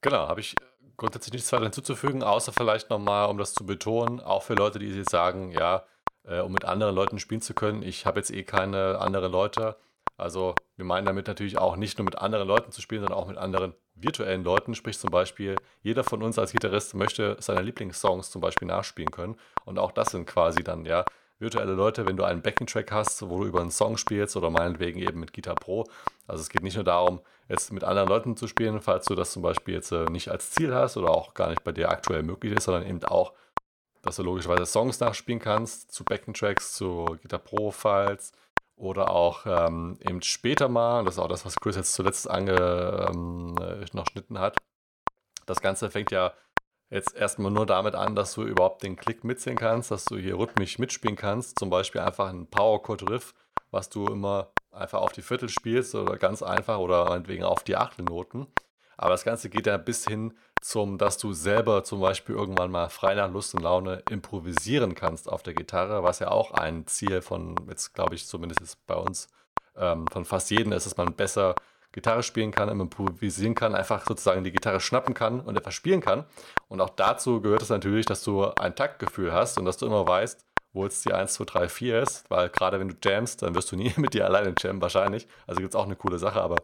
Genau, 0.00 0.28
habe 0.28 0.38
ich 0.38 0.54
grundsätzlich 0.96 1.32
nichts 1.32 1.52
weiter 1.52 1.64
hinzuzufügen, 1.64 2.22
außer 2.22 2.52
vielleicht 2.52 2.88
nochmal, 2.88 3.28
um 3.28 3.36
das 3.36 3.52
zu 3.52 3.66
betonen, 3.66 4.20
auch 4.20 4.44
für 4.44 4.54
Leute, 4.54 4.78
die 4.78 4.86
jetzt 4.86 5.10
sagen, 5.10 5.50
ja, 5.50 5.84
äh, 6.22 6.38
um 6.38 6.52
mit 6.52 6.64
anderen 6.64 6.94
Leuten 6.94 7.18
spielen 7.18 7.40
zu 7.40 7.52
können, 7.52 7.82
ich 7.82 8.06
habe 8.06 8.20
jetzt 8.20 8.30
eh 8.30 8.44
keine 8.44 9.00
anderen 9.00 9.32
Leute. 9.32 9.76
Also 10.16 10.54
wir 10.76 10.84
meinen 10.84 11.04
damit 11.04 11.26
natürlich 11.26 11.58
auch 11.58 11.74
nicht 11.74 11.98
nur 11.98 12.04
mit 12.04 12.16
anderen 12.16 12.46
Leuten 12.46 12.70
zu 12.70 12.80
spielen, 12.80 13.00
sondern 13.00 13.18
auch 13.18 13.26
mit 13.26 13.36
anderen 13.36 13.74
virtuellen 13.96 14.44
Leuten, 14.44 14.76
sprich 14.76 15.00
zum 15.00 15.10
Beispiel, 15.10 15.56
jeder 15.82 16.04
von 16.04 16.22
uns 16.22 16.38
als 16.38 16.52
Gitarrist 16.52 16.94
möchte 16.94 17.36
seine 17.40 17.62
Lieblingssongs 17.62 18.30
zum 18.30 18.40
Beispiel 18.40 18.68
nachspielen 18.68 19.10
können. 19.10 19.36
Und 19.64 19.80
auch 19.80 19.90
das 19.90 20.12
sind 20.12 20.26
quasi 20.26 20.62
dann, 20.62 20.84
ja, 20.84 21.04
virtuelle 21.38 21.72
Leute, 21.72 22.06
wenn 22.06 22.16
du 22.16 22.24
einen 22.24 22.42
Backing-Track 22.42 22.90
hast, 22.92 23.28
wo 23.28 23.40
du 23.40 23.46
über 23.46 23.60
einen 23.60 23.70
Song 23.70 23.96
spielst 23.96 24.36
oder 24.36 24.50
meinetwegen 24.50 25.00
eben 25.00 25.20
mit 25.20 25.32
Gitar 25.32 25.54
Pro. 25.54 25.84
Also 26.26 26.42
es 26.42 26.48
geht 26.48 26.62
nicht 26.62 26.76
nur 26.76 26.84
darum, 26.84 27.20
jetzt 27.48 27.72
mit 27.72 27.84
anderen 27.84 28.08
Leuten 28.08 28.36
zu 28.36 28.46
spielen, 28.46 28.80
falls 28.80 29.06
du 29.06 29.14
das 29.14 29.32
zum 29.32 29.42
Beispiel 29.42 29.74
jetzt 29.74 29.92
äh, 29.92 30.06
nicht 30.06 30.30
als 30.30 30.50
Ziel 30.50 30.74
hast 30.74 30.96
oder 30.96 31.10
auch 31.10 31.34
gar 31.34 31.50
nicht 31.50 31.64
bei 31.64 31.72
dir 31.72 31.90
aktuell 31.90 32.22
möglich 32.22 32.54
ist, 32.54 32.64
sondern 32.64 32.86
eben 32.86 33.04
auch, 33.04 33.32
dass 34.02 34.16
du 34.16 34.22
logischerweise 34.22 34.66
Songs 34.66 35.00
nachspielen 35.00 35.40
kannst 35.40 35.92
zu 35.92 36.04
Backing-Tracks, 36.04 36.72
zu 36.72 37.16
Gitar 37.20 37.40
Pro-Files, 37.40 38.32
oder 38.76 39.10
auch 39.10 39.46
ähm, 39.46 39.98
eben 40.06 40.22
später 40.22 40.68
mal, 40.68 41.04
das 41.04 41.14
ist 41.14 41.18
auch 41.18 41.28
das, 41.28 41.46
was 41.46 41.56
Chris 41.56 41.76
jetzt 41.76 41.94
zuletzt 41.94 42.28
ange, 42.28 43.08
ähm, 43.10 43.56
äh, 43.58 44.38
hat. 44.38 44.58
Das 45.46 45.60
Ganze 45.60 45.90
fängt 45.90 46.10
ja 46.10 46.34
jetzt 46.90 47.16
erstmal 47.16 47.50
nur 47.50 47.66
damit 47.66 47.94
an, 47.94 48.14
dass 48.14 48.34
du 48.34 48.42
überhaupt 48.42 48.82
den 48.82 48.96
Klick 48.96 49.24
mitsehen 49.24 49.56
kannst, 49.56 49.90
dass 49.90 50.04
du 50.04 50.16
hier 50.16 50.38
rhythmisch 50.38 50.78
mitspielen 50.78 51.16
kannst. 51.16 51.58
Zum 51.58 51.70
Beispiel 51.70 52.00
einfach 52.00 52.28
ein 52.28 52.46
Power-Chord-Riff, 52.46 53.34
was 53.70 53.88
du 53.88 54.06
immer 54.06 54.50
einfach 54.70 55.00
auf 55.00 55.12
die 55.12 55.22
Viertel 55.22 55.48
spielst 55.48 55.94
oder 55.94 56.16
ganz 56.16 56.42
einfach 56.42 56.78
oder 56.78 57.06
meinetwegen 57.06 57.44
auf 57.44 57.64
die 57.64 57.76
Achtelnoten. 57.76 58.46
Aber 58.96 59.10
das 59.10 59.24
Ganze 59.24 59.50
geht 59.50 59.66
ja 59.66 59.76
bis 59.76 60.06
hin 60.06 60.34
zum, 60.62 60.98
dass 60.98 61.18
du 61.18 61.32
selber 61.32 61.84
zum 61.84 62.00
Beispiel 62.00 62.34
irgendwann 62.34 62.70
mal 62.70 62.88
frei 62.88 63.14
nach 63.14 63.30
Lust 63.30 63.54
und 63.54 63.62
Laune 63.62 64.02
improvisieren 64.10 64.94
kannst 64.94 65.28
auf 65.28 65.42
der 65.42 65.54
Gitarre, 65.54 66.02
was 66.02 66.18
ja 66.18 66.28
auch 66.28 66.52
ein 66.52 66.86
Ziel 66.86 67.20
von, 67.20 67.56
jetzt 67.68 67.94
glaube 67.94 68.14
ich 68.14 68.26
zumindest 68.26 68.62
ist 68.62 68.86
bei 68.86 68.94
uns, 68.94 69.28
ähm, 69.76 70.06
von 70.10 70.24
fast 70.24 70.50
jedem 70.50 70.72
ist, 70.72 70.86
dass 70.86 70.96
man 70.96 71.14
besser 71.14 71.54
Gitarre 71.96 72.22
spielen 72.22 72.50
kann, 72.50 72.68
improvisieren 72.68 73.54
kann, 73.54 73.74
einfach 73.74 74.04
sozusagen 74.04 74.44
die 74.44 74.52
Gitarre 74.52 74.80
schnappen 74.80 75.14
kann 75.14 75.40
und 75.40 75.56
etwas 75.56 75.72
spielen 75.72 76.02
kann. 76.02 76.26
Und 76.68 76.82
auch 76.82 76.90
dazu 76.90 77.40
gehört 77.40 77.62
es 77.62 77.70
natürlich, 77.70 78.04
dass 78.04 78.22
du 78.22 78.44
ein 78.44 78.76
Taktgefühl 78.76 79.32
hast 79.32 79.56
und 79.56 79.64
dass 79.64 79.78
du 79.78 79.86
immer 79.86 80.06
weißt, 80.06 80.44
wo 80.74 80.84
jetzt 80.84 81.06
die 81.06 81.14
1, 81.14 81.32
2, 81.32 81.44
3, 81.46 81.68
4 81.70 82.02
ist, 82.02 82.30
weil 82.30 82.50
gerade 82.50 82.78
wenn 82.78 82.90
du 82.90 82.96
jamst, 83.02 83.40
dann 83.40 83.54
wirst 83.54 83.72
du 83.72 83.76
nie 83.76 83.94
mit 83.96 84.12
dir 84.12 84.26
alleine 84.26 84.54
jammen 84.58 84.82
wahrscheinlich. 84.82 85.26
Also 85.46 85.62
gibt 85.62 85.72
es 85.72 85.76
auch 85.76 85.86
eine 85.86 85.96
coole 85.96 86.18
Sache, 86.18 86.42
aber 86.42 86.56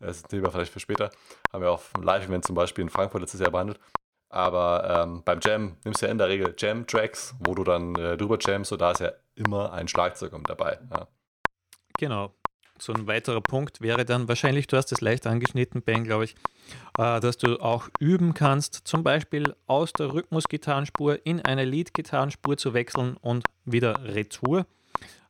das 0.00 0.18
ist 0.18 0.34
ein 0.34 0.50
vielleicht 0.50 0.70
für 0.70 0.80
später. 0.80 1.08
Haben 1.50 1.62
wir 1.62 1.70
auch 1.70 1.80
im 1.96 2.02
Live-Event 2.02 2.44
zum 2.44 2.54
Beispiel 2.54 2.82
in 2.82 2.90
Frankfurt 2.90 3.22
letztes 3.22 3.40
Jahr 3.40 3.52
behandelt. 3.52 3.80
Aber 4.28 5.02
ähm, 5.02 5.22
beim 5.24 5.40
Jam 5.40 5.78
nimmst 5.84 6.02
du 6.02 6.06
ja 6.06 6.12
in 6.12 6.18
der 6.18 6.28
Regel 6.28 6.54
Jam-Tracks, 6.58 7.36
wo 7.38 7.54
du 7.54 7.64
dann 7.64 7.94
äh, 7.94 8.18
drüber 8.18 8.36
jamst 8.38 8.70
und 8.70 8.82
da 8.82 8.90
ist 8.90 9.00
ja 9.00 9.12
immer 9.34 9.72
ein 9.72 9.88
Schlagzeug 9.88 10.32
mit 10.32 10.50
dabei. 10.50 10.78
Ja. 10.90 11.08
Genau. 11.96 12.34
So 12.78 12.92
ein 12.92 13.06
weiterer 13.06 13.40
Punkt 13.40 13.80
wäre 13.80 14.04
dann 14.04 14.26
wahrscheinlich, 14.26 14.66
du 14.66 14.76
hast 14.76 14.90
es 14.90 15.00
leicht 15.00 15.26
angeschnitten, 15.26 15.82
Ben, 15.82 16.04
glaube 16.04 16.24
ich, 16.24 16.34
äh, 16.98 17.20
dass 17.20 17.36
du 17.36 17.60
auch 17.60 17.88
üben 18.00 18.34
kannst, 18.34 18.74
zum 18.84 19.04
Beispiel 19.04 19.54
aus 19.66 19.92
der 19.92 20.12
Rhythmusgitarrenspur 20.12 21.24
in 21.24 21.40
eine 21.40 21.64
Lead-Gitarrenspur 21.64 22.56
zu 22.56 22.74
wechseln 22.74 23.16
und 23.16 23.44
wieder 23.64 24.02
Retour. 24.04 24.66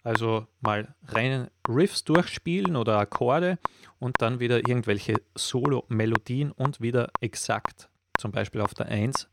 Also 0.03 0.47
mal 0.61 0.95
reine 1.07 1.51
Riffs 1.69 2.05
durchspielen 2.05 2.77
oder 2.77 2.99
Akkorde 2.99 3.59
und 3.99 4.17
dann 4.21 4.41
wieder 4.41 4.59
irgendwelche 4.59 5.17
Solo-Melodien 5.35 6.53
und 6.53 6.81
wieder 6.81 7.11
exakt, 7.21 7.89
zum 8.19 8.31
Beispiel 8.31 8.61
auf 8.61 8.75
der 8.75 8.87
1, 8.87 9.29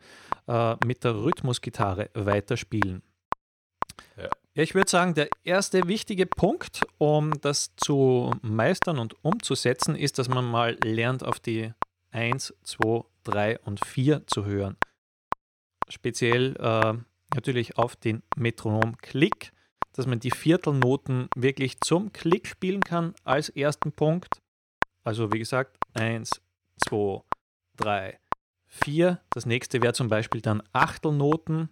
äh, 0.48 0.76
mit 0.86 1.04
der 1.04 1.16
Rhythmusgitarre 1.16 2.10
weiterspielen. 2.14 3.04
Ja. 4.18 4.30
Ich 4.54 4.76
würde 4.76 4.90
sagen, 4.90 5.14
der 5.14 5.30
erste 5.44 5.88
wichtige 5.88 6.26
Punkt, 6.26 6.82
um 6.98 7.40
das 7.42 7.74
zu 7.78 8.32
meistern 8.42 9.00
und 9.00 9.24
umzusetzen, 9.24 9.96
ist, 9.96 10.20
dass 10.20 10.28
man 10.28 10.46
mal 10.46 10.78
lernt, 10.84 11.24
auf 11.24 11.40
die 11.40 11.74
1, 12.12 12.54
2, 12.64 13.04
3 13.24 13.60
und 13.60 13.86
4 13.86 14.28
zu 14.28 14.46
hören. 14.46 14.76
Speziell 15.88 16.56
äh, 16.58 16.94
natürlich 17.34 17.78
auf 17.78 17.96
den 17.96 18.24
Metronom-Klick 18.36 19.54
dass 19.94 20.08
man 20.08 20.20
die 20.20 20.32
Viertelnoten 20.32 21.30
wirklich 21.36 21.80
zum 21.82 22.14
Klick 22.14 22.48
spielen 22.48 22.82
kann 22.82 23.14
als 23.24 23.50
ersten 23.50 23.92
Punkt. 23.92 24.42
Also 25.04 25.32
wie 25.34 25.40
gesagt, 25.40 25.78
1, 25.94 26.42
2, 26.88 27.22
3, 27.78 28.20
4. 28.68 29.22
Das 29.32 29.46
nächste 29.46 29.82
wäre 29.82 29.94
zum 29.94 30.08
Beispiel 30.08 30.42
dann 30.42 30.64
Achtelnoten. 30.72 31.70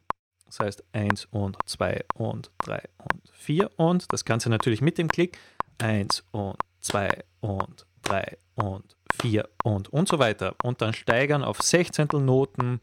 Das 0.50 0.60
heißt 0.60 0.84
1 0.94 1.26
und 1.26 1.58
2 1.66 2.06
und 2.16 2.50
3 2.60 2.82
und 2.98 3.30
4 3.34 3.70
und 3.78 4.12
das 4.12 4.26
Ganze 4.26 4.50
natürlich 4.50 4.82
mit 4.82 4.98
dem 4.98 5.08
Klick. 5.08 5.38
1 5.78 6.24
und 6.32 6.58
2 6.82 7.24
und 7.40 7.86
3 8.02 8.38
und 8.56 8.98
4 9.22 9.48
und 9.64 9.90
und 9.94 10.08
so 10.10 10.18
weiter. 10.18 10.56
Und 10.64 10.82
dann 10.82 10.94
steigern 10.94 11.44
auf 11.44 11.62
Sechzehntelnoten, 11.62 12.82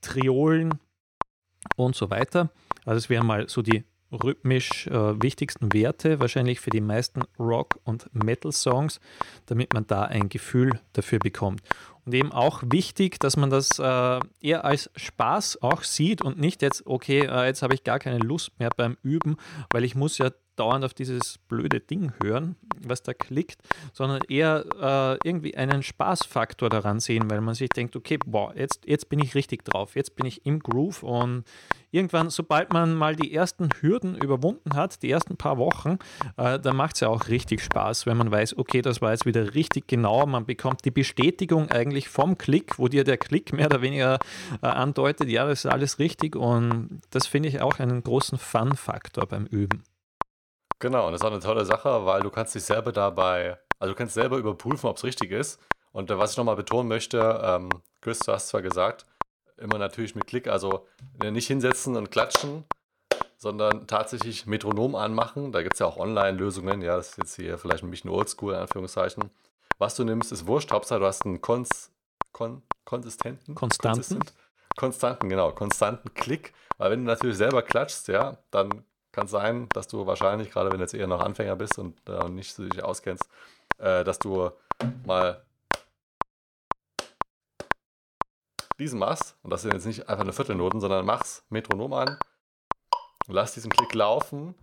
Triolen 0.00 0.78
und 1.76 1.96
so 1.96 2.10
weiter. 2.10 2.50
Also 2.84 2.98
es 2.98 3.10
wären 3.10 3.26
mal 3.26 3.48
so 3.48 3.60
die 3.60 3.84
rhythmisch 4.12 4.86
äh, 4.86 5.22
wichtigsten 5.22 5.72
Werte, 5.72 6.20
wahrscheinlich 6.20 6.60
für 6.60 6.70
die 6.70 6.80
meisten 6.80 7.22
Rock- 7.38 7.78
und 7.84 8.08
Metal-Songs, 8.12 9.00
damit 9.46 9.72
man 9.72 9.86
da 9.86 10.02
ein 10.02 10.28
Gefühl 10.28 10.80
dafür 10.92 11.18
bekommt. 11.18 11.62
Und 12.04 12.14
eben 12.14 12.32
auch 12.32 12.62
wichtig, 12.64 13.20
dass 13.20 13.36
man 13.36 13.50
das 13.50 13.78
äh, 13.78 14.20
eher 14.40 14.64
als 14.64 14.90
Spaß 14.96 15.62
auch 15.62 15.82
sieht 15.82 16.22
und 16.22 16.38
nicht 16.38 16.62
jetzt, 16.62 16.86
okay, 16.86 17.26
äh, 17.26 17.46
jetzt 17.46 17.62
habe 17.62 17.74
ich 17.74 17.84
gar 17.84 17.98
keine 17.98 18.18
Lust 18.18 18.58
mehr 18.58 18.70
beim 18.76 18.96
Üben, 19.02 19.36
weil 19.70 19.84
ich 19.84 19.94
muss 19.94 20.18
ja 20.18 20.30
dauernd 20.60 20.84
auf 20.84 20.92
dieses 20.92 21.38
blöde 21.48 21.80
Ding 21.80 22.12
hören, 22.22 22.54
was 22.86 23.02
da 23.02 23.14
klickt, 23.14 23.62
sondern 23.94 24.20
eher 24.28 24.66
äh, 24.78 25.28
irgendwie 25.28 25.56
einen 25.56 25.82
Spaßfaktor 25.82 26.68
daran 26.68 27.00
sehen, 27.00 27.30
weil 27.30 27.40
man 27.40 27.54
sich 27.54 27.70
denkt, 27.70 27.96
okay, 27.96 28.18
boah, 28.24 28.54
jetzt, 28.54 28.86
jetzt 28.86 29.08
bin 29.08 29.20
ich 29.20 29.34
richtig 29.34 29.64
drauf, 29.64 29.96
jetzt 29.96 30.16
bin 30.16 30.26
ich 30.26 30.44
im 30.44 30.58
Groove 30.58 31.02
und 31.02 31.44
irgendwann, 31.92 32.28
sobald 32.28 32.74
man 32.74 32.94
mal 32.94 33.16
die 33.16 33.32
ersten 33.32 33.70
Hürden 33.80 34.16
überwunden 34.16 34.74
hat, 34.74 35.02
die 35.02 35.10
ersten 35.10 35.38
paar 35.38 35.56
Wochen, 35.56 35.98
äh, 36.36 36.58
dann 36.58 36.76
macht 36.76 36.96
es 36.96 37.00
ja 37.00 37.08
auch 37.08 37.28
richtig 37.28 37.62
Spaß, 37.62 38.04
wenn 38.04 38.18
man 38.18 38.30
weiß, 38.30 38.58
okay, 38.58 38.82
das 38.82 39.00
war 39.00 39.12
jetzt 39.12 39.24
wieder 39.24 39.54
richtig 39.54 39.88
genau, 39.88 40.26
man 40.26 40.44
bekommt 40.44 40.84
die 40.84 40.90
Bestätigung 40.90 41.70
eigentlich 41.70 42.10
vom 42.10 42.36
Klick, 42.36 42.78
wo 42.78 42.88
dir 42.88 43.04
der 43.04 43.16
Klick 43.16 43.54
mehr 43.54 43.66
oder 43.66 43.80
weniger 43.80 44.18
äh, 44.62 44.66
andeutet, 44.66 45.30
ja, 45.30 45.46
das 45.46 45.64
ist 45.64 45.70
alles 45.70 45.98
richtig 45.98 46.36
und 46.36 47.00
das 47.08 47.26
finde 47.26 47.48
ich 47.48 47.62
auch 47.62 47.78
einen 47.78 48.02
großen 48.02 48.36
Fun-Faktor 48.36 49.26
beim 49.26 49.46
Üben. 49.46 49.82
Genau, 50.80 51.06
und 51.06 51.12
das 51.12 51.20
ist 51.20 51.26
auch 51.26 51.30
eine 51.30 51.40
tolle 51.40 51.66
Sache, 51.66 52.06
weil 52.06 52.22
du 52.22 52.30
kannst 52.30 52.54
dich 52.54 52.64
selber 52.64 52.90
dabei, 52.90 53.58
also 53.78 53.92
du 53.92 53.98
kannst 53.98 54.14
selber 54.14 54.38
überprüfen, 54.38 54.88
ob 54.88 54.96
es 54.96 55.04
richtig 55.04 55.30
ist. 55.30 55.60
Und 55.92 56.10
äh, 56.10 56.18
was 56.18 56.32
ich 56.32 56.36
nochmal 56.38 56.56
betonen 56.56 56.88
möchte, 56.88 57.40
ähm, 57.44 57.68
Chris, 58.00 58.20
du 58.20 58.32
hast 58.32 58.48
zwar 58.48 58.62
gesagt, 58.62 59.04
immer 59.58 59.76
natürlich 59.76 60.14
mit 60.14 60.26
Klick, 60.26 60.48
also 60.48 60.86
äh, 61.22 61.30
nicht 61.30 61.46
hinsetzen 61.48 61.96
und 61.96 62.10
klatschen, 62.10 62.64
sondern 63.36 63.86
tatsächlich 63.88 64.46
Metronom 64.46 64.94
anmachen. 64.94 65.52
Da 65.52 65.62
gibt 65.62 65.74
es 65.74 65.80
ja 65.80 65.86
auch 65.86 65.98
Online-Lösungen, 65.98 66.80
ja, 66.80 66.96
das 66.96 67.10
ist 67.10 67.18
jetzt 67.18 67.36
hier 67.36 67.58
vielleicht 67.58 67.84
ein 67.84 67.90
bisschen 67.90 68.10
oldschool, 68.10 68.54
in 68.54 68.60
Anführungszeichen. 68.60 69.30
Was 69.78 69.96
du 69.96 70.04
nimmst, 70.04 70.32
ist 70.32 70.46
wurscht, 70.46 70.72
Hauptsache 70.72 71.00
du 71.00 71.06
hast 71.06 71.26
einen 71.26 71.42
Kons, 71.42 71.90
Kon, 72.32 72.62
konsistenten, 72.84 73.54
konstanten, 73.54 74.20
konstanten, 74.76 75.28
genau, 75.28 75.52
konstanten 75.52 76.14
Klick. 76.14 76.54
Weil 76.78 76.92
wenn 76.92 77.00
du 77.00 77.06
natürlich 77.06 77.36
selber 77.36 77.60
klatschst, 77.60 78.08
ja, 78.08 78.38
dann 78.50 78.84
kann 79.12 79.26
sein, 79.26 79.68
dass 79.72 79.88
du 79.88 80.06
wahrscheinlich, 80.06 80.50
gerade 80.50 80.70
wenn 80.70 80.78
du 80.78 80.84
jetzt 80.84 80.94
eher 80.94 81.06
noch 81.06 81.20
Anfänger 81.20 81.56
bist 81.56 81.78
und 81.78 81.96
äh, 82.08 82.28
nicht 82.28 82.54
so 82.54 82.66
dich 82.66 82.82
auskennst, 82.82 83.28
äh, 83.78 84.04
dass 84.04 84.18
du 84.18 84.50
mal 85.04 85.44
diesen 88.78 88.98
machst, 88.98 89.36
und 89.42 89.50
das 89.50 89.62
sind 89.62 89.74
jetzt 89.74 89.86
nicht 89.86 90.08
einfach 90.08 90.24
eine 90.24 90.32
Viertelnoten, 90.32 90.80
sondern 90.80 91.04
machst 91.04 91.44
Metronom 91.50 91.92
an, 91.92 92.18
lass 93.26 93.52
diesen 93.52 93.70
Klick 93.70 93.92
laufen 93.94 94.54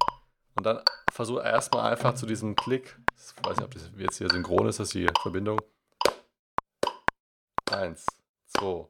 und 0.55 0.65
dann 0.65 0.81
versuch 1.11 1.39
erstmal 1.39 1.91
einfach 1.91 2.15
zu 2.15 2.25
diesem 2.25 2.55
Klick, 2.55 2.97
ich 3.15 3.45
weiß 3.45 3.57
nicht, 3.57 3.65
ob 3.65 3.73
das 3.73 3.91
jetzt 3.97 4.17
hier 4.17 4.29
synchron 4.29 4.67
ist, 4.67 4.79
das 4.79 4.87
ist 4.87 4.93
die 4.95 5.07
Verbindung. 5.21 5.59
Eins, 7.69 8.05
zwei, 8.47 8.87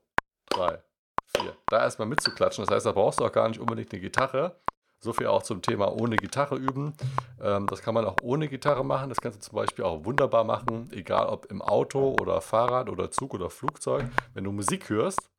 drei, 0.49 0.83
vier. 1.25 1.57
Da 1.67 1.79
erstmal 1.81 2.07
mitzuklatschen. 2.07 2.63
Das 2.65 2.73
heißt, 2.73 2.85
da 2.85 2.91
brauchst 2.91 3.19
du 3.19 3.25
auch 3.25 3.31
gar 3.31 3.47
nicht 3.47 3.59
unbedingt 3.59 3.91
eine 3.91 4.01
Gitarre. 4.01 4.59
So 4.99 5.13
viel 5.13 5.27
auch 5.27 5.43
zum 5.43 5.61
Thema 5.61 5.93
ohne 5.93 6.15
Gitarre 6.15 6.55
üben. 6.55 6.93
Ähm, 7.41 7.67
das 7.67 7.81
kann 7.81 7.93
man 7.93 8.05
auch 8.05 8.15
ohne 8.23 8.47
Gitarre 8.47 8.83
machen. 8.83 9.09
Das 9.09 9.21
kannst 9.21 9.37
du 9.37 9.41
zum 9.41 9.55
Beispiel 9.55 9.85
auch 9.85 10.05
wunderbar 10.05 10.43
machen, 10.43 10.89
egal 10.91 11.27
ob 11.27 11.45
im 11.51 11.61
Auto 11.61 12.15
oder 12.19 12.41
Fahrrad 12.41 12.89
oder 12.89 13.11
Zug 13.11 13.33
oder 13.33 13.49
Flugzeug. 13.49 14.05
Wenn 14.33 14.43
du 14.43 14.51
Musik 14.51 14.89
hörst, 14.89 15.29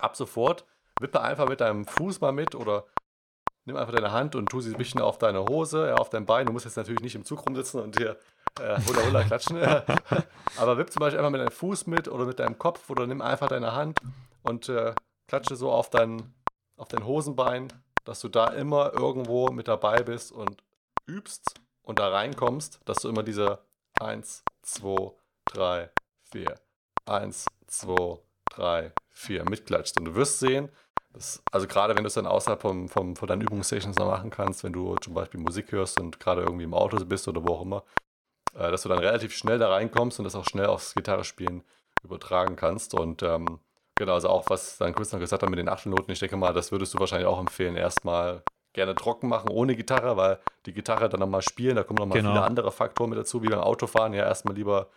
ab 0.00 0.16
sofort 0.16 0.66
wippe 1.00 1.20
einfach 1.20 1.48
mit 1.48 1.60
deinem 1.60 1.86
Fuß 1.86 2.20
mal 2.20 2.32
mit 2.32 2.54
oder 2.54 2.84
nimm 3.64 3.76
einfach 3.76 3.94
deine 3.94 4.12
Hand 4.12 4.34
und 4.34 4.48
tu 4.48 4.60
sie 4.60 4.70
ein 4.72 4.78
bisschen 4.78 5.00
auf 5.00 5.18
deine 5.18 5.44
Hose, 5.44 5.88
ja, 5.88 5.94
auf 5.94 6.10
dein 6.10 6.26
Bein. 6.26 6.46
Du 6.46 6.52
musst 6.52 6.64
jetzt 6.64 6.76
natürlich 6.76 7.02
nicht 7.02 7.14
im 7.14 7.24
Zug 7.24 7.46
rumsitzen 7.46 7.80
und 7.80 7.98
dir 7.98 8.18
äh, 8.60 8.78
Hula 8.86 9.06
Hula 9.06 9.22
klatschen. 9.24 9.58
Aber 10.56 10.78
wipp 10.78 10.90
zum 10.90 11.00
Beispiel 11.00 11.18
einfach 11.18 11.30
mit 11.30 11.40
deinem 11.40 11.50
Fuß 11.50 11.86
mit 11.86 12.08
oder 12.08 12.26
mit 12.26 12.38
deinem 12.38 12.58
Kopf 12.58 12.88
oder 12.90 13.06
nimm 13.06 13.20
einfach 13.20 13.48
deine 13.48 13.74
Hand 13.74 14.00
und 14.42 14.68
äh, 14.68 14.94
klatsche 15.28 15.56
so 15.56 15.70
auf 15.70 15.90
dein, 15.90 16.34
auf 16.76 16.88
dein 16.88 17.04
Hosenbein 17.04 17.72
dass 18.06 18.20
du 18.20 18.28
da 18.28 18.46
immer 18.48 18.94
irgendwo 18.94 19.48
mit 19.48 19.68
dabei 19.68 20.02
bist 20.02 20.32
und 20.32 20.62
übst 21.06 21.54
und 21.82 21.98
da 21.98 22.08
reinkommst, 22.08 22.80
dass 22.84 22.98
du 22.98 23.08
immer 23.08 23.22
diese 23.22 23.58
1, 24.00 24.44
2, 24.62 25.12
3, 25.46 25.90
4, 26.30 26.54
1, 27.06 27.46
2, 27.66 28.18
3, 28.50 28.92
4 29.10 29.50
mitklatscht. 29.50 29.98
Und 29.98 30.06
du 30.06 30.14
wirst 30.14 30.38
sehen, 30.38 30.68
dass, 31.12 31.42
also 31.50 31.66
gerade 31.66 31.96
wenn 31.96 32.04
du 32.04 32.08
es 32.08 32.14
dann 32.14 32.26
außerhalb 32.26 32.60
vom, 32.60 32.88
vom, 32.88 33.16
von 33.16 33.28
deinen 33.28 33.42
Übungsstations 33.42 33.96
noch 33.96 34.06
machen 34.06 34.30
kannst, 34.30 34.62
wenn 34.64 34.72
du 34.72 34.96
zum 34.96 35.14
Beispiel 35.14 35.40
Musik 35.40 35.72
hörst 35.72 35.98
und 36.00 36.20
gerade 36.20 36.42
irgendwie 36.42 36.64
im 36.64 36.74
Auto 36.74 37.04
bist 37.04 37.26
oder 37.26 37.42
wo 37.44 37.54
auch 37.54 37.62
immer, 37.62 37.84
äh, 38.54 38.70
dass 38.70 38.82
du 38.82 38.88
dann 38.88 38.98
relativ 38.98 39.34
schnell 39.34 39.58
da 39.58 39.68
reinkommst 39.68 40.18
und 40.20 40.24
das 40.24 40.36
auch 40.36 40.44
schnell 40.44 40.66
aufs 40.66 40.94
Gitarrespielen 40.94 41.64
übertragen 42.04 42.54
kannst. 42.54 42.94
Und 42.94 43.22
ähm, 43.22 43.58
Genau, 43.98 44.14
also 44.14 44.28
auch 44.28 44.44
was 44.48 44.76
dann 44.76 44.94
Chris 44.94 45.12
noch 45.12 45.20
gesagt 45.20 45.42
hat 45.42 45.50
mit 45.50 45.58
den 45.58 45.68
Achtelnoten, 45.68 46.12
ich 46.12 46.18
denke 46.18 46.36
mal, 46.36 46.52
das 46.52 46.70
würdest 46.70 46.92
du 46.94 46.98
wahrscheinlich 46.98 47.26
auch 47.26 47.40
empfehlen, 47.40 47.76
erstmal 47.76 48.42
gerne 48.74 48.94
trocken 48.94 49.28
machen, 49.28 49.48
ohne 49.48 49.74
Gitarre, 49.74 50.18
weil 50.18 50.38
die 50.66 50.74
Gitarre 50.74 51.08
dann 51.08 51.20
nochmal 51.20 51.40
spielen, 51.40 51.76
da 51.76 51.82
kommen 51.82 51.98
nochmal 51.98 52.18
genau. 52.18 52.32
viele 52.32 52.44
andere 52.44 52.70
Faktoren 52.70 53.10
mit 53.10 53.18
dazu, 53.18 53.42
wie 53.42 53.48
beim 53.48 53.60
Autofahren, 53.60 54.12
ja 54.12 54.24
erstmal 54.24 54.54
lieber 54.54 54.90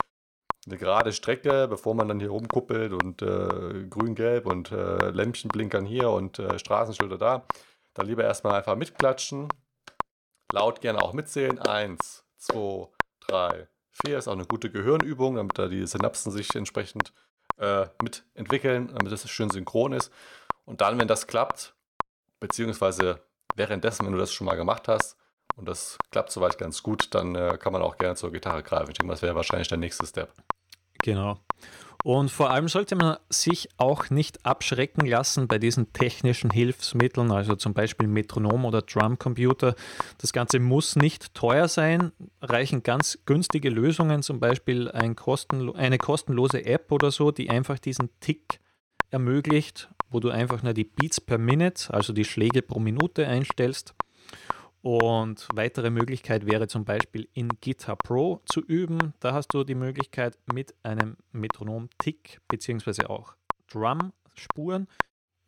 eine 0.68 0.78
gerade 0.78 1.14
Strecke, 1.14 1.68
bevor 1.70 1.96
man 1.96 2.10
dann 2.10 2.20
hier 2.20 2.30
rumkuppelt 2.30 2.92
und 2.92 3.22
äh, 3.22 3.86
grün-gelb 3.90 4.46
und 4.46 4.72
äh, 4.72 5.10
Lämpchen 5.10 5.48
blinkern 5.48 5.86
hier 5.86 6.10
und 6.10 6.38
äh, 6.40 6.60
Straßenschilder 6.60 7.18
da. 7.18 7.48
Dann 7.94 8.06
lieber 8.06 8.24
erstmal 8.26 8.56
einfach 8.56 8.76
mitklatschen, 8.76 9.48
laut 10.52 10.82
gerne 10.82 11.02
auch 11.02 11.14
mitzählen. 11.14 11.58
Eins, 11.60 12.26
zwei, 12.38 12.88
drei, 13.22 13.70
vier 13.92 14.18
ist 14.18 14.28
auch 14.28 14.34
eine 14.34 14.46
gute 14.46 14.70
Gehirnübung, 14.70 15.36
damit 15.36 15.58
da 15.58 15.68
die 15.68 15.88
Synapsen 15.88 16.32
sich 16.32 16.54
entsprechend 16.56 17.14
äh, 17.60 17.88
mitentwickeln, 18.02 18.88
damit 18.94 19.12
das 19.12 19.30
schön 19.30 19.50
synchron 19.50 19.94
ist. 19.94 20.12
Und 20.66 20.82
dann, 20.82 21.00
wenn 21.00 21.08
das 21.08 21.28
klappt, 21.28 21.74
beziehungsweise 22.40 23.22
währenddessen, 23.56 24.06
wenn 24.06 24.14
du 24.14 24.20
das 24.20 24.32
schon 24.32 24.46
mal 24.46 24.56
gemacht 24.56 24.88
hast 24.88 25.18
und 25.56 25.68
das 25.68 25.98
klappt 26.12 26.32
soweit 26.32 26.58
ganz 26.58 26.84
gut, 26.84 27.14
dann 27.14 27.36
äh, 27.36 27.58
kann 27.60 27.74
man 27.74 27.82
auch 27.82 27.98
gerne 27.98 28.16
zur 28.16 28.32
Gitarre 28.32 28.64
greifen. 28.64 28.92
Ich 28.92 28.98
denke, 28.98 29.12
das 29.12 29.22
wäre 29.22 29.36
wahrscheinlich 29.36 29.68
der 29.68 29.78
nächste 29.78 30.06
Step. 30.06 30.32
Genau. 31.02 31.40
Und 32.04 32.32
vor 32.32 32.50
allem 32.50 32.70
sollte 32.70 32.96
man 32.96 33.18
sich 33.30 33.68
auch 33.76 34.10
nicht 34.10 34.46
abschrecken 34.46 35.06
lassen 35.06 35.50
bei 35.50 35.58
diesen 35.58 35.92
technischen 35.92 36.50
Hilfsmitteln, 36.50 37.30
also 37.32 37.56
zum 37.56 37.74
Beispiel 37.74 38.08
Metronom 38.08 38.64
oder 38.64 38.82
Drumcomputer. 38.82 39.76
Das 40.18 40.32
Ganze 40.32 40.60
muss 40.60 40.96
nicht 40.96 41.34
teuer 41.34 41.68
sein, 41.68 42.14
reichen 42.42 42.84
ganz 42.84 43.20
günstige 43.26 43.70
Lösungen, 43.70 44.24
zum 44.24 44.40
Beispiel 44.40 44.90
ein 44.90 45.18
kostenlo 45.18 45.74
eine 45.74 45.98
kostenlose 45.98 46.66
App 46.66 46.90
oder 46.92 47.12
so, 47.12 47.32
die 47.32 47.50
einfach 47.50 47.80
diesen 47.80 48.10
Tick 48.22 48.60
ermöglicht, 49.12 49.90
wo 50.10 50.22
du 50.22 50.30
einfach 50.30 50.64
nur 50.64 50.74
die 50.74 50.86
Beats 50.86 51.20
per 51.20 51.38
Minute, 51.38 51.94
also 51.94 52.14
die 52.14 52.26
Schläge 52.26 52.62
pro 52.62 52.80
Minute 52.80 53.28
einstellst 53.28 53.94
und 54.82 55.48
weitere 55.54 55.90
Möglichkeit 55.90 56.46
wäre 56.46 56.68
zum 56.68 56.86
Beispiel 56.86 57.28
in 57.34 57.50
Guitar 57.62 57.98
Pro 57.98 58.42
zu 58.46 58.62
üben. 58.62 59.14
Da 59.20 59.34
hast 59.34 59.54
du 59.54 59.64
die 59.64 59.76
Möglichkeit 59.76 60.38
mit 60.54 60.74
einem 60.84 61.18
Metronom-Tick 61.32 62.40
beziehungsweise 62.48 63.10
auch 63.10 63.36
Drum-Spuren. 63.72 64.88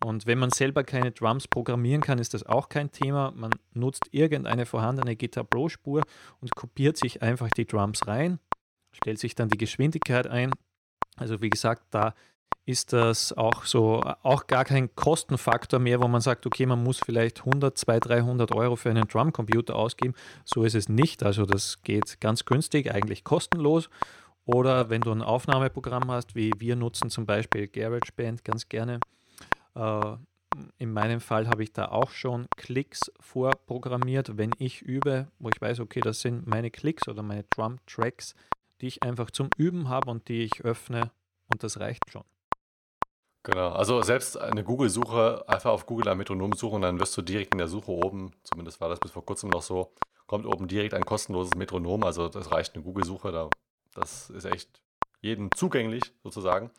Und 0.04 0.26
wenn 0.26 0.39
man 0.39 0.50
selber 0.50 0.84
keine 0.84 1.12
Drums 1.12 1.48
programmieren 1.48 2.02
kann, 2.02 2.20
ist 2.20 2.34
das 2.34 2.44
auch 2.44 2.70
kein 2.70 2.91
Thema. 2.91 3.32
Man 3.32 3.52
nutzt 3.74 4.10
irgendeine 4.12 4.65
vorhandene 4.65 5.15
Guitar 5.15 5.44
Pro-Spur 5.44 6.02
und 6.39 6.56
kopiert 6.56 6.98
sich 6.98 7.22
einfach 7.22 7.50
die 7.52 7.67
Drums 7.67 8.08
rein, 8.08 8.39
stellt 8.91 9.20
sich 9.20 9.36
dann 9.36 9.50
die 9.50 9.58
Geschwindigkeit 9.58 10.28
ein. 10.28 10.52
Also 11.17 11.41
wie 11.41 11.50
gesagt, 11.50 11.84
da 11.91 12.15
ist 12.66 12.94
das 12.94 13.34
auch 13.34 13.66
so, 13.66 14.02
auch 14.24 14.48
gar 14.48 14.66
kein 14.66 14.96
Kostenfaktor 14.96 15.80
mehr, 15.80 16.00
wo 16.00 16.08
man 16.08 16.22
sagt, 16.22 16.46
okay, 16.46 16.66
man 16.66 16.84
muss 16.84 17.00
vielleicht 17.00 17.40
100, 17.40 17.78
200, 17.78 18.10
300 18.10 18.56
Euro 18.56 18.76
für 18.76 18.90
einen 18.90 19.08
Drumcomputer 19.08 19.76
ausgeben. 19.76 20.14
So 20.46 20.64
ist 20.64 20.76
es 20.76 20.88
nicht. 20.88 21.24
Also 21.24 21.46
das 21.46 21.82
geht 21.82 22.22
ganz 22.22 22.46
günstig, 22.46 22.94
eigentlich 22.94 23.24
kostenlos. 23.24 23.90
Oder 24.46 24.90
wenn 24.90 25.02
du 25.02 25.12
ein 25.12 25.22
Aufnahmeprogramm 25.22 26.10
hast, 26.12 26.36
wie 26.36 26.52
wir 26.58 26.76
nutzen 26.76 27.10
zum 27.10 27.26
Beispiel 27.26 27.68
GarageBand 27.68 28.44
ganz 28.44 28.70
gerne. 28.70 29.00
Äh, 29.76 30.16
in 30.78 30.92
meinem 30.92 31.22
Fall 31.22 31.48
habe 31.48 31.64
ich 31.64 31.72
da 31.72 31.86
auch 31.86 32.12
schon 32.12 32.48
Klicks 32.58 33.12
vorprogrammiert, 33.20 34.38
wenn 34.38 34.52
ich 34.58 34.82
übe, 34.82 35.28
wo 35.40 35.50
ich 35.50 35.62
weiß, 35.62 35.80
okay, 35.80 36.02
das 36.02 36.22
sind 36.22 36.46
meine 36.46 36.72
Klicks 36.72 37.08
oder 37.08 37.24
meine 37.24 37.44
Drum-Tracks, 37.44 38.36
die 38.82 38.88
ich 38.88 39.04
einfach 39.04 39.32
zum 39.32 39.50
Üben 39.58 39.88
habe 39.88 40.12
und 40.12 40.28
die 40.28 40.44
ich 40.44 40.62
öffne 40.62 41.12
und 41.48 41.64
das 41.64 41.80
reicht 41.80 42.12
schon. 42.12 42.24
Genau, 43.44 43.70
also 43.70 44.04
selbst 44.04 44.38
eine 44.38 44.64
Google-Suche, 44.64 45.44
einfach 45.48 45.72
auf 45.72 45.88
Google 45.88 46.10
ein 46.10 46.18
Metronom 46.18 46.54
suchen, 46.54 46.84
dann 46.84 47.00
wirst 47.00 47.18
du 47.18 47.24
direkt 47.24 47.54
in 47.54 47.58
der 47.58 47.68
Suche 47.68 47.92
oben, 47.92 48.32
zumindest 48.44 48.80
war 48.80 48.90
das 48.90 49.00
bis 49.00 49.12
vor 49.12 49.26
kurzem 49.26 49.50
noch 49.50 49.64
so, 49.64 49.94
kommt 50.28 50.46
oben 50.46 50.68
direkt 50.68 50.94
ein 50.94 51.06
kostenloses 51.06 51.56
Metronom, 51.56 52.04
also 52.04 52.30
das 52.30 52.52
reicht 52.52 52.76
eine 52.76 52.84
Google-Suche, 52.84 53.32
da, 53.32 53.50
das 53.96 54.30
ist 54.30 54.46
echt 54.46 54.84
jedem 55.22 55.50
zugänglich 55.56 56.14
sozusagen. 56.22 56.70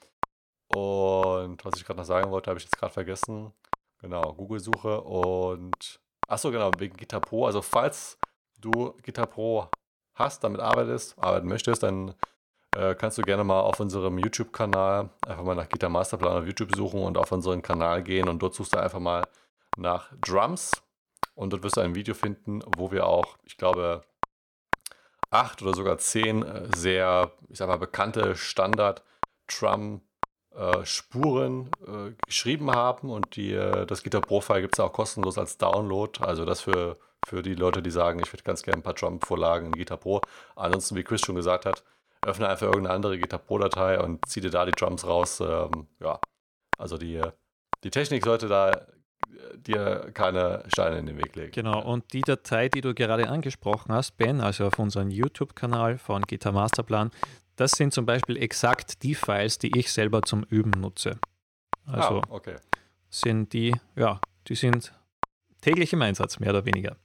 Und 0.68 1.64
was 1.64 1.74
ich 1.76 1.84
gerade 1.84 1.98
noch 1.98 2.06
sagen 2.06 2.30
wollte, 2.30 2.48
habe 2.50 2.58
ich 2.58 2.64
jetzt 2.64 2.78
gerade 2.78 2.92
vergessen. 2.92 3.52
Genau, 3.98 4.32
Google-Suche 4.32 5.00
und 5.02 6.00
achso, 6.28 6.50
genau, 6.50 6.70
wegen 6.78 6.96
Gitar 6.96 7.20
Pro. 7.20 7.46
Also 7.46 7.60
falls 7.60 8.18
du 8.58 8.94
Gitar 9.02 9.26
Pro 9.26 9.68
hast, 10.14 10.42
damit 10.44 10.60
arbeitest, 10.60 11.18
arbeiten 11.18 11.48
möchtest, 11.48 11.82
dann 11.82 12.14
äh, 12.76 12.94
kannst 12.94 13.18
du 13.18 13.22
gerne 13.22 13.44
mal 13.44 13.60
auf 13.60 13.80
unserem 13.80 14.18
YouTube-Kanal 14.18 15.10
einfach 15.26 15.44
mal 15.44 15.54
nach 15.54 15.68
Gitar 15.68 15.90
Masterplan 15.90 16.38
auf 16.42 16.46
YouTube 16.46 16.74
suchen 16.74 17.02
und 17.02 17.18
auf 17.18 17.32
unseren 17.32 17.62
Kanal 17.62 18.02
gehen 18.02 18.28
und 18.28 18.42
dort 18.42 18.54
suchst 18.54 18.74
du 18.74 18.78
einfach 18.78 19.00
mal 19.00 19.26
nach 19.76 20.10
Drums 20.20 20.82
und 21.34 21.52
dort 21.52 21.62
wirst 21.62 21.76
du 21.76 21.80
ein 21.80 21.94
Video 21.94 22.14
finden, 22.14 22.62
wo 22.76 22.90
wir 22.90 23.06
auch, 23.06 23.38
ich 23.44 23.56
glaube, 23.56 24.02
acht 25.30 25.62
oder 25.62 25.74
sogar 25.74 25.98
zehn 25.98 26.42
äh, 26.42 26.68
sehr, 26.76 27.32
ich 27.48 27.58
sag 27.58 27.68
mal, 27.68 27.78
bekannte 27.78 28.36
Standard-Drum- 28.36 30.02
äh, 30.54 30.84
Spuren 30.84 31.70
geschrieben 32.26 32.70
haben 32.70 33.08
und 33.08 33.36
die, 33.36 33.54
das 33.86 34.02
Gitter 34.02 34.20
Pro-File 34.20 34.60
gibt 34.60 34.74
es 34.74 34.80
auch 34.80 34.92
kostenlos 34.92 35.38
als 35.38 35.56
Download. 35.56 36.22
Also 36.22 36.44
das 36.44 36.60
für, 36.60 36.98
für 37.24 37.42
die 37.42 37.54
Leute, 37.54 37.82
die 37.82 37.90
sagen, 37.90 38.20
ich 38.20 38.30
würde 38.32 38.42
ganz 38.42 38.62
gerne 38.62 38.80
ein 38.80 38.82
paar 38.82 38.92
Drum-Vorlagen 38.92 39.68
in 39.68 39.72
Gitter 39.72 39.96
Pro. 39.96 40.20
Ansonsten, 40.54 40.96
wie 40.96 41.04
Chris 41.04 41.22
schon 41.22 41.36
gesagt 41.36 41.64
hat, 41.64 41.84
öffne 42.24 42.48
einfach 42.48 42.66
irgendeine 42.66 42.94
andere 42.94 43.18
Gitar 43.18 43.38
Pro-Datei 43.38 44.00
und 44.00 44.26
ziehe 44.26 44.42
dir 44.42 44.50
da 44.50 44.64
die 44.64 44.72
Drums 44.72 45.06
raus. 45.06 45.40
Ähm, 45.40 45.88
ja, 46.00 46.20
also 46.78 46.96
die, 46.96 47.20
die 47.84 47.90
Technik 47.90 48.24
sollte 48.24 48.48
da 48.48 48.70
äh, 48.70 48.84
dir 49.56 50.10
keine 50.14 50.64
Steine 50.68 50.98
in 50.98 51.06
den 51.06 51.18
Weg 51.18 51.34
legen. 51.34 51.52
Genau, 51.52 51.82
und 51.82 52.12
die 52.12 52.22
Datei, 52.22 52.68
die 52.68 52.80
du 52.80 52.94
gerade 52.94 53.28
angesprochen 53.28 53.92
hast, 53.92 54.16
Ben, 54.16 54.40
also 54.40 54.66
auf 54.66 54.78
unserem 54.78 55.10
YouTube-Kanal 55.10 55.98
von 55.98 56.22
Gitar 56.22 56.52
Masterplan, 56.52 57.10
das 57.56 57.72
sind 57.72 57.92
zum 57.92 58.06
Beispiel 58.06 58.36
exakt 58.36 59.02
die 59.02 59.14
Files, 59.14 59.58
die 59.58 59.78
ich 59.78 59.92
selber 59.92 60.22
zum 60.22 60.44
Üben 60.44 60.70
nutze. 60.80 61.18
Also 61.86 62.20
ah, 62.20 62.26
okay. 62.30 62.56
sind 63.10 63.52
die, 63.52 63.74
ja, 63.96 64.20
die 64.48 64.54
sind 64.54 64.92
täglich 65.60 65.92
im 65.92 66.02
Einsatz, 66.02 66.38
mehr 66.38 66.50
oder 66.50 66.64
weniger. 66.64 66.96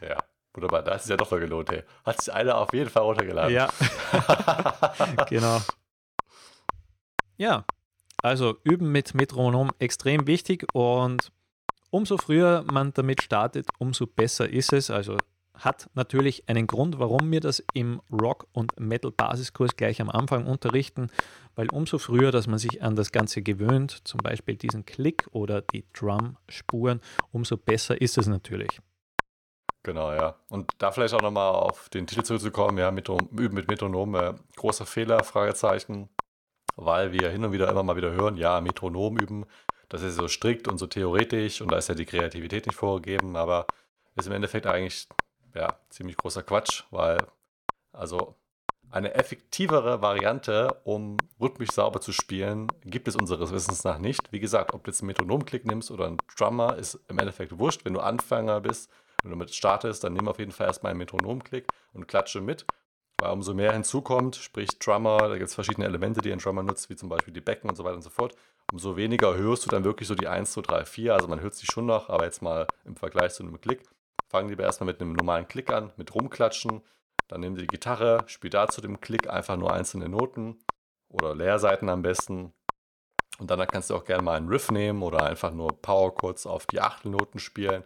Ja. 0.00 0.18
Wunderbar, 0.54 0.82
da 0.82 0.94
ist 0.94 1.02
es 1.04 1.08
ja 1.08 1.16
doch 1.16 1.30
noch 1.30 1.38
gelohnt, 1.38 1.70
ey. 1.70 1.82
Hat 2.04 2.20
sich 2.20 2.32
einer 2.32 2.58
auf 2.58 2.72
jeden 2.72 2.90
Fall 2.90 3.02
runtergeladen. 3.02 3.54
Ja. 3.54 3.68
genau. 5.28 5.60
Ja, 7.36 7.64
Also 8.22 8.56
üben 8.64 8.90
mit 8.90 9.14
Metronom 9.14 9.70
extrem 9.78 10.26
wichtig 10.26 10.66
und 10.72 11.30
umso 11.90 12.18
früher 12.18 12.64
man 12.70 12.92
damit 12.92 13.22
startet, 13.22 13.68
umso 13.78 14.06
besser 14.06 14.48
ist 14.48 14.72
es. 14.72 14.90
Also 14.90 15.16
hat 15.54 15.88
natürlich 15.94 16.48
einen 16.48 16.66
Grund, 16.66 16.98
warum 16.98 17.30
wir 17.30 17.40
das 17.40 17.62
im 17.74 18.00
Rock- 18.12 18.46
und 18.52 18.78
Metal-Basiskurs 18.78 19.76
gleich 19.76 20.00
am 20.00 20.08
Anfang 20.10 20.46
unterrichten, 20.46 21.08
weil 21.56 21.68
umso 21.70 21.98
früher, 21.98 22.30
dass 22.30 22.46
man 22.46 22.58
sich 22.58 22.82
an 22.82 22.96
das 22.96 23.12
Ganze 23.12 23.42
gewöhnt, 23.42 24.00
zum 24.04 24.18
Beispiel 24.18 24.56
diesen 24.56 24.84
Klick 24.86 25.26
oder 25.32 25.60
die 25.62 25.84
Drum-Spuren, 25.92 27.00
umso 27.32 27.56
besser 27.56 28.00
ist 28.00 28.18
es 28.18 28.28
natürlich. 28.28 28.80
Genau, 29.88 30.12
ja. 30.12 30.34
Und 30.50 30.70
da 30.76 30.92
vielleicht 30.92 31.14
auch 31.14 31.22
nochmal 31.22 31.48
auf 31.48 31.88
den 31.88 32.06
Titel 32.06 32.22
zurückzukommen, 32.22 32.76
ja, 32.76 32.90
mit, 32.90 33.08
Üben 33.08 33.54
mit 33.54 33.68
Metronom, 33.68 34.14
äh, 34.16 34.34
großer 34.54 34.84
Fehler, 34.84 35.24
Fragezeichen, 35.24 36.10
weil 36.76 37.12
wir 37.12 37.30
hin 37.30 37.42
und 37.42 37.52
wieder 37.52 37.70
immer 37.70 37.82
mal 37.82 37.96
wieder 37.96 38.10
hören, 38.10 38.36
ja, 38.36 38.60
Metronom 38.60 39.16
üben, 39.16 39.46
das 39.88 40.02
ist 40.02 40.16
so 40.16 40.28
strikt 40.28 40.68
und 40.68 40.76
so 40.76 40.86
theoretisch 40.86 41.62
und 41.62 41.72
da 41.72 41.78
ist 41.78 41.88
ja 41.88 41.94
die 41.94 42.04
Kreativität 42.04 42.66
nicht 42.66 42.76
vorgegeben, 42.76 43.34
aber 43.34 43.66
ist 44.14 44.26
im 44.26 44.34
Endeffekt 44.34 44.66
eigentlich 44.66 45.08
ja, 45.54 45.78
ziemlich 45.88 46.18
großer 46.18 46.42
Quatsch, 46.42 46.82
weil 46.90 47.16
also 47.90 48.34
eine 48.90 49.14
effektivere 49.14 50.02
Variante, 50.02 50.82
um 50.84 51.16
rhythmisch 51.40 51.70
sauber 51.70 52.02
zu 52.02 52.12
spielen, 52.12 52.68
gibt 52.84 53.08
es 53.08 53.16
unseres 53.16 53.52
Wissens 53.52 53.84
nach 53.84 53.96
nicht. 53.96 54.32
Wie 54.32 54.40
gesagt, 54.40 54.74
ob 54.74 54.84
du 54.84 54.90
jetzt 54.90 55.00
einen 55.00 55.06
Metronomklick 55.06 55.64
nimmst 55.64 55.90
oder 55.90 56.08
einen 56.08 56.18
Drummer, 56.36 56.76
ist 56.76 57.00
im 57.08 57.18
Endeffekt 57.18 57.58
wurscht. 57.58 57.86
Wenn 57.86 57.94
du 57.94 58.00
Anfänger 58.00 58.60
bist, 58.60 58.90
wenn 59.22 59.30
du 59.30 59.36
damit 59.36 59.54
startest, 59.54 60.04
dann 60.04 60.12
nimm 60.12 60.28
auf 60.28 60.38
jeden 60.38 60.52
Fall 60.52 60.66
erstmal 60.66 60.90
einen 60.90 60.98
Metronomklick 60.98 61.66
und 61.92 62.06
klatsche 62.08 62.40
mit. 62.40 62.66
Weil 63.20 63.32
umso 63.32 63.52
mehr 63.52 63.72
hinzukommt, 63.72 64.36
sprich 64.36 64.78
Drummer, 64.78 65.18
da 65.18 65.36
gibt 65.36 65.48
es 65.48 65.54
verschiedene 65.54 65.86
Elemente, 65.86 66.20
die 66.20 66.32
ein 66.32 66.38
Drummer 66.38 66.62
nutzt, 66.62 66.88
wie 66.88 66.94
zum 66.94 67.08
Beispiel 67.08 67.34
die 67.34 67.40
Becken 67.40 67.68
und 67.68 67.74
so 67.74 67.82
weiter 67.82 67.96
und 67.96 68.02
so 68.02 68.10
fort. 68.10 68.36
Umso 68.70 68.96
weniger 68.96 69.36
hörst 69.36 69.66
du 69.66 69.70
dann 69.70 69.82
wirklich 69.82 70.06
so 70.06 70.14
die 70.14 70.28
1, 70.28 70.52
2, 70.52 70.62
3, 70.62 70.84
4. 70.84 71.14
Also 71.14 71.26
man 71.26 71.40
hört 71.40 71.54
sie 71.54 71.66
schon 71.66 71.86
noch, 71.86 72.10
aber 72.10 72.24
jetzt 72.24 72.42
mal 72.42 72.66
im 72.84 72.96
Vergleich 72.96 73.32
zu 73.34 73.42
einem 73.42 73.60
Klick 73.60 73.82
fangen 74.28 74.48
lieber 74.48 74.64
erstmal 74.64 74.86
mit 74.86 75.00
einem 75.00 75.14
normalen 75.14 75.48
Klick 75.48 75.70
an, 75.72 75.92
mit 75.96 76.14
rumklatschen. 76.14 76.82
Dann 77.28 77.42
Sie 77.42 77.62
die 77.62 77.66
Gitarre, 77.66 78.24
spielt 78.26 78.54
dazu 78.54 78.80
dem 78.80 79.00
Klick 79.00 79.28
einfach 79.28 79.56
nur 79.56 79.72
einzelne 79.72 80.08
Noten 80.08 80.58
oder 81.08 81.34
Leerseiten 81.34 81.88
am 81.88 82.02
besten. 82.02 82.52
Und 83.38 83.50
dann 83.50 83.66
kannst 83.66 83.90
du 83.90 83.96
auch 83.96 84.04
gerne 84.04 84.22
mal 84.22 84.36
einen 84.36 84.48
Riff 84.48 84.70
nehmen 84.70 85.02
oder 85.02 85.24
einfach 85.24 85.52
nur 85.52 85.80
Power 85.80 86.14
Chords 86.14 86.46
auf 86.46 86.66
die 86.66 86.80
Achtelnoten 86.80 87.38
spielen. 87.38 87.84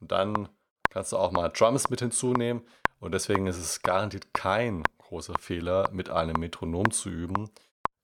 Und 0.00 0.12
dann 0.12 0.48
kannst 0.90 1.12
du 1.12 1.16
auch 1.16 1.32
mal 1.32 1.48
Drums 1.48 1.90
mit 1.90 2.00
hinzunehmen. 2.00 2.62
Und 3.00 3.12
deswegen 3.12 3.46
ist 3.46 3.58
es 3.58 3.82
garantiert 3.82 4.32
kein 4.32 4.82
großer 4.98 5.34
Fehler, 5.38 5.90
mit 5.92 6.08
einem 6.10 6.40
Metronom 6.40 6.90
zu 6.90 7.10
üben. 7.10 7.50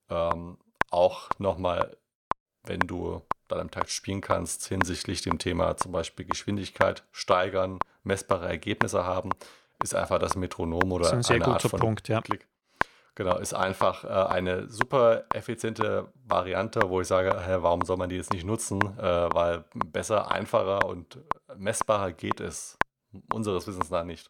Ähm, 0.09 0.59
auch 0.91 1.31
nochmal, 1.39 1.97
wenn 2.65 2.81
du 2.81 3.23
dann 3.49 3.61
am 3.61 3.71
Takt 3.71 3.91
spielen 3.91 4.21
kannst 4.21 4.67
hinsichtlich 4.67 5.23
dem 5.23 5.39
Thema 5.39 5.77
zum 5.77 5.93
Beispiel 5.93 6.27
Geschwindigkeit 6.27 7.05
steigern, 7.13 7.79
messbare 8.03 8.49
Ergebnisse 8.49 9.05
haben, 9.05 9.31
ist 9.83 9.95
einfach 9.95 10.19
das 10.19 10.37
Metronom 10.37 10.93
oder 10.93 11.05
das 11.05 11.13
ist 11.13 11.17
ein 11.17 11.23
sehr 11.23 11.37
eine 11.37 11.55
Art 11.55 11.63
von 11.63 11.81
Punkt, 11.81 12.09
ja. 12.09 12.21
Klick. 12.21 12.47
Genau, 13.15 13.39
ist 13.39 13.55
einfach 13.55 14.05
äh, 14.05 14.09
eine 14.09 14.69
super 14.69 15.25
effiziente 15.35 16.09
Variante, 16.27 16.89
wo 16.89 17.01
ich 17.01 17.09
sage, 17.09 17.39
hä, 17.45 17.59
warum 17.61 17.83
soll 17.83 17.97
man 17.97 18.09
die 18.09 18.17
jetzt 18.17 18.33
nicht 18.33 18.47
nutzen? 18.47 18.81
Äh, 18.99 19.03
weil 19.03 19.65
besser, 19.75 20.31
einfacher 20.31 20.87
und 20.87 21.19
messbarer 21.57 22.13
geht 22.13 22.41
es 22.41 22.79
unseres 23.33 23.67
Wissens 23.67 23.91
nach 23.91 24.05
nicht. 24.05 24.29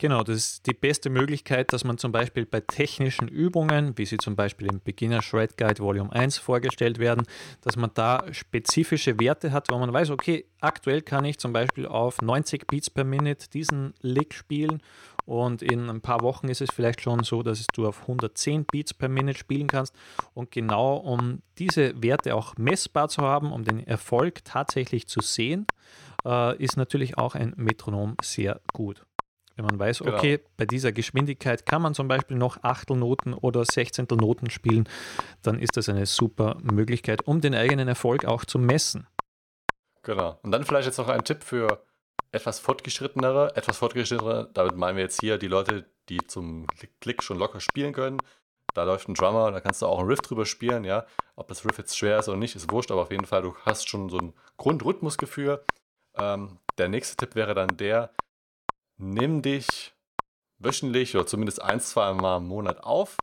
Genau, 0.00 0.22
das 0.22 0.36
ist 0.36 0.66
die 0.66 0.74
beste 0.74 1.10
Möglichkeit, 1.10 1.72
dass 1.72 1.82
man 1.82 1.98
zum 1.98 2.12
Beispiel 2.12 2.46
bei 2.46 2.60
technischen 2.60 3.26
Übungen, 3.26 3.98
wie 3.98 4.06
sie 4.06 4.16
zum 4.16 4.36
Beispiel 4.36 4.68
im 4.68 4.80
Beginner 4.80 5.22
Shred 5.22 5.56
Guide 5.56 5.82
Volume 5.82 6.12
1 6.12 6.38
vorgestellt 6.38 7.00
werden, 7.00 7.26
dass 7.62 7.74
man 7.74 7.90
da 7.94 8.32
spezifische 8.32 9.18
Werte 9.18 9.50
hat, 9.50 9.72
wo 9.72 9.76
man 9.76 9.92
weiß, 9.92 10.10
okay, 10.10 10.44
aktuell 10.60 11.02
kann 11.02 11.24
ich 11.24 11.38
zum 11.38 11.52
Beispiel 11.52 11.84
auf 11.84 12.22
90 12.22 12.68
Beats 12.68 12.90
per 12.90 13.02
Minute 13.02 13.50
diesen 13.50 13.92
Lick 14.00 14.34
spielen 14.34 14.82
und 15.28 15.60
in 15.60 15.90
ein 15.90 16.00
paar 16.00 16.22
Wochen 16.22 16.48
ist 16.48 16.62
es 16.62 16.70
vielleicht 16.72 17.02
schon 17.02 17.22
so, 17.22 17.42
dass 17.42 17.66
du 17.74 17.86
auf 17.86 18.00
110 18.00 18.64
Beats 18.64 18.94
per 18.94 19.10
Minute 19.10 19.38
spielen 19.38 19.66
kannst. 19.66 19.94
Und 20.32 20.50
genau 20.50 20.96
um 20.96 21.42
diese 21.58 22.02
Werte 22.02 22.34
auch 22.34 22.56
messbar 22.56 23.10
zu 23.10 23.20
haben, 23.20 23.52
um 23.52 23.62
den 23.62 23.86
Erfolg 23.86 24.42
tatsächlich 24.46 25.06
zu 25.06 25.20
sehen, 25.20 25.66
äh, 26.24 26.56
ist 26.56 26.78
natürlich 26.78 27.18
auch 27.18 27.34
ein 27.34 27.52
Metronom 27.56 28.16
sehr 28.22 28.62
gut. 28.72 29.04
Wenn 29.56 29.66
man 29.66 29.78
weiß, 29.78 29.98
genau. 29.98 30.16
okay, 30.16 30.40
bei 30.56 30.64
dieser 30.64 30.92
Geschwindigkeit 30.92 31.66
kann 31.66 31.82
man 31.82 31.92
zum 31.92 32.08
Beispiel 32.08 32.38
noch 32.38 32.62
Achtelnoten 32.62 33.34
oder 33.34 33.66
Sechzehntelnoten 33.66 34.48
spielen, 34.48 34.88
dann 35.42 35.58
ist 35.58 35.76
das 35.76 35.90
eine 35.90 36.06
super 36.06 36.56
Möglichkeit, 36.62 37.26
um 37.26 37.42
den 37.42 37.54
eigenen 37.54 37.86
Erfolg 37.86 38.24
auch 38.24 38.46
zu 38.46 38.58
messen. 38.58 39.06
Genau. 40.04 40.38
Und 40.42 40.52
dann 40.52 40.64
vielleicht 40.64 40.86
jetzt 40.86 40.96
noch 40.96 41.08
ein 41.08 41.22
Tipp 41.22 41.44
für 41.44 41.82
etwas 42.32 42.58
fortgeschrittenere, 42.58 43.56
etwas 43.56 43.78
fortgeschrittenere, 43.78 44.50
damit 44.52 44.76
meinen 44.76 44.96
wir 44.96 45.04
jetzt 45.04 45.20
hier 45.20 45.38
die 45.38 45.48
Leute, 45.48 45.86
die 46.08 46.18
zum 46.26 46.66
Klick 47.00 47.22
schon 47.22 47.38
locker 47.38 47.60
spielen 47.60 47.92
können. 47.92 48.18
Da 48.74 48.84
läuft 48.84 49.08
ein 49.08 49.14
Drummer, 49.14 49.50
da 49.50 49.60
kannst 49.60 49.82
du 49.82 49.86
auch 49.86 49.98
einen 49.98 50.08
Riff 50.08 50.20
drüber 50.20 50.46
spielen, 50.46 50.84
ja. 50.84 51.06
Ob 51.36 51.48
das 51.48 51.64
Riff 51.64 51.78
jetzt 51.78 51.96
schwer 51.96 52.18
ist 52.18 52.28
oder 52.28 52.36
nicht, 52.36 52.54
ist 52.54 52.70
wurscht, 52.70 52.90
aber 52.90 53.02
auf 53.02 53.10
jeden 53.10 53.24
Fall, 53.24 53.42
du 53.42 53.54
hast 53.64 53.88
schon 53.88 54.08
so 54.08 54.18
ein 54.18 54.34
Grundrhythmusgefühl. 54.56 55.64
Ähm, 56.16 56.58
der 56.76 56.88
nächste 56.88 57.16
Tipp 57.16 57.34
wäre 57.34 57.54
dann 57.54 57.76
der, 57.76 58.10
nimm 58.98 59.42
dich 59.42 59.94
wöchentlich 60.58 61.14
oder 61.16 61.26
zumindest 61.26 61.62
ein, 61.62 61.80
zwei 61.80 62.12
Mal 62.12 62.38
im 62.38 62.48
Monat 62.48 62.82
auf 62.84 63.16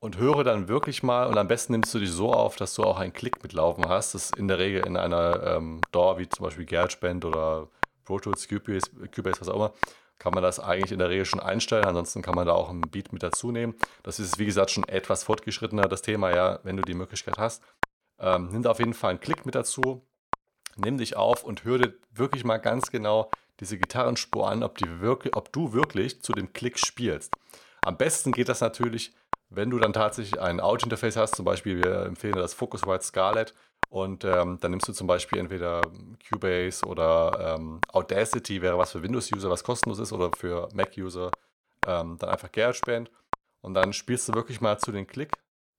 und 0.00 0.16
höre 0.16 0.42
dann 0.42 0.68
wirklich 0.68 1.02
mal 1.02 1.28
und 1.28 1.38
am 1.38 1.48
besten 1.48 1.72
nimmst 1.72 1.94
du 1.94 2.00
dich 2.00 2.10
so 2.10 2.32
auf, 2.32 2.56
dass 2.56 2.74
du 2.74 2.82
auch 2.82 2.98
einen 2.98 3.12
Klick 3.12 3.42
mitlaufen 3.42 3.88
hast. 3.88 4.14
Das 4.14 4.24
ist 4.26 4.36
in 4.36 4.48
der 4.48 4.58
Regel 4.58 4.84
in 4.86 4.96
einer 4.96 5.42
ähm, 5.44 5.80
DAW 5.92 6.18
wie 6.18 6.28
zum 6.28 6.44
Beispiel 6.44 6.66
GarageBand 6.66 7.24
oder 7.24 7.68
Pro 8.04 8.18
Tools, 8.18 8.48
Cubase, 8.48 8.90
Cubase, 9.14 9.40
was 9.40 9.48
auch 9.48 9.56
immer, 9.56 9.72
kann 10.18 10.34
man 10.34 10.42
das 10.42 10.60
eigentlich 10.60 10.92
in 10.92 10.98
der 10.98 11.10
Regel 11.10 11.24
schon 11.24 11.40
einstellen. 11.40 11.84
Ansonsten 11.84 12.22
kann 12.22 12.34
man 12.34 12.46
da 12.46 12.52
auch 12.52 12.70
einen 12.70 12.82
Beat 12.82 13.12
mit 13.12 13.22
dazu 13.22 13.50
nehmen. 13.50 13.74
Das 14.02 14.20
ist, 14.20 14.38
wie 14.38 14.46
gesagt, 14.46 14.70
schon 14.70 14.84
etwas 14.84 15.24
fortgeschrittener, 15.24 15.88
das 15.88 16.02
Thema, 16.02 16.32
ja, 16.32 16.60
wenn 16.62 16.76
du 16.76 16.82
die 16.82 16.94
Möglichkeit 16.94 17.38
hast. 17.38 17.62
Ähm, 18.20 18.48
nimm 18.52 18.62
da 18.62 18.70
auf 18.70 18.78
jeden 18.78 18.94
Fall 18.94 19.10
einen 19.10 19.20
Klick 19.20 19.44
mit 19.44 19.54
dazu, 19.54 20.06
nimm 20.76 20.98
dich 20.98 21.16
auf 21.16 21.42
und 21.42 21.64
hör 21.64 21.78
dir 21.78 21.94
wirklich 22.12 22.44
mal 22.44 22.58
ganz 22.58 22.90
genau 22.90 23.30
diese 23.58 23.78
Gitarrenspur 23.78 24.48
an, 24.48 24.62
ob, 24.62 24.78
die 24.78 25.00
wirklich, 25.00 25.34
ob 25.36 25.52
du 25.52 25.72
wirklich 25.72 26.22
zu 26.22 26.32
dem 26.32 26.52
Klick 26.52 26.78
spielst. 26.78 27.34
Am 27.84 27.96
besten 27.96 28.30
geht 28.32 28.48
das 28.48 28.60
natürlich, 28.60 29.12
wenn 29.50 29.70
du 29.70 29.78
dann 29.78 29.92
tatsächlich 29.92 30.40
ein 30.40 30.60
Audio-Interface 30.60 31.16
hast, 31.16 31.34
zum 31.34 31.44
Beispiel, 31.44 31.82
wir 31.82 32.06
empfehlen 32.06 32.34
das 32.34 32.54
Focusrite 32.54 33.04
Scarlett 33.04 33.54
und 33.92 34.24
ähm, 34.24 34.58
dann 34.60 34.70
nimmst 34.70 34.88
du 34.88 34.92
zum 34.92 35.06
Beispiel 35.06 35.38
entweder 35.38 35.82
Cubase 36.28 36.84
oder 36.86 37.56
ähm, 37.56 37.80
Audacity, 37.92 38.62
wäre 38.62 38.78
was 38.78 38.92
für 38.92 39.02
Windows-User, 39.02 39.50
was 39.50 39.64
kostenlos 39.64 39.98
ist, 39.98 40.12
oder 40.12 40.30
für 40.36 40.68
Mac-User, 40.72 41.30
ähm, 41.86 42.16
dann 42.18 42.30
einfach 42.30 42.50
GarageBand 42.50 43.10
und 43.60 43.74
dann 43.74 43.92
spielst 43.92 44.28
du 44.28 44.34
wirklich 44.34 44.60
mal 44.60 44.78
zu 44.78 44.92
den 44.92 45.06
Klick, 45.06 45.32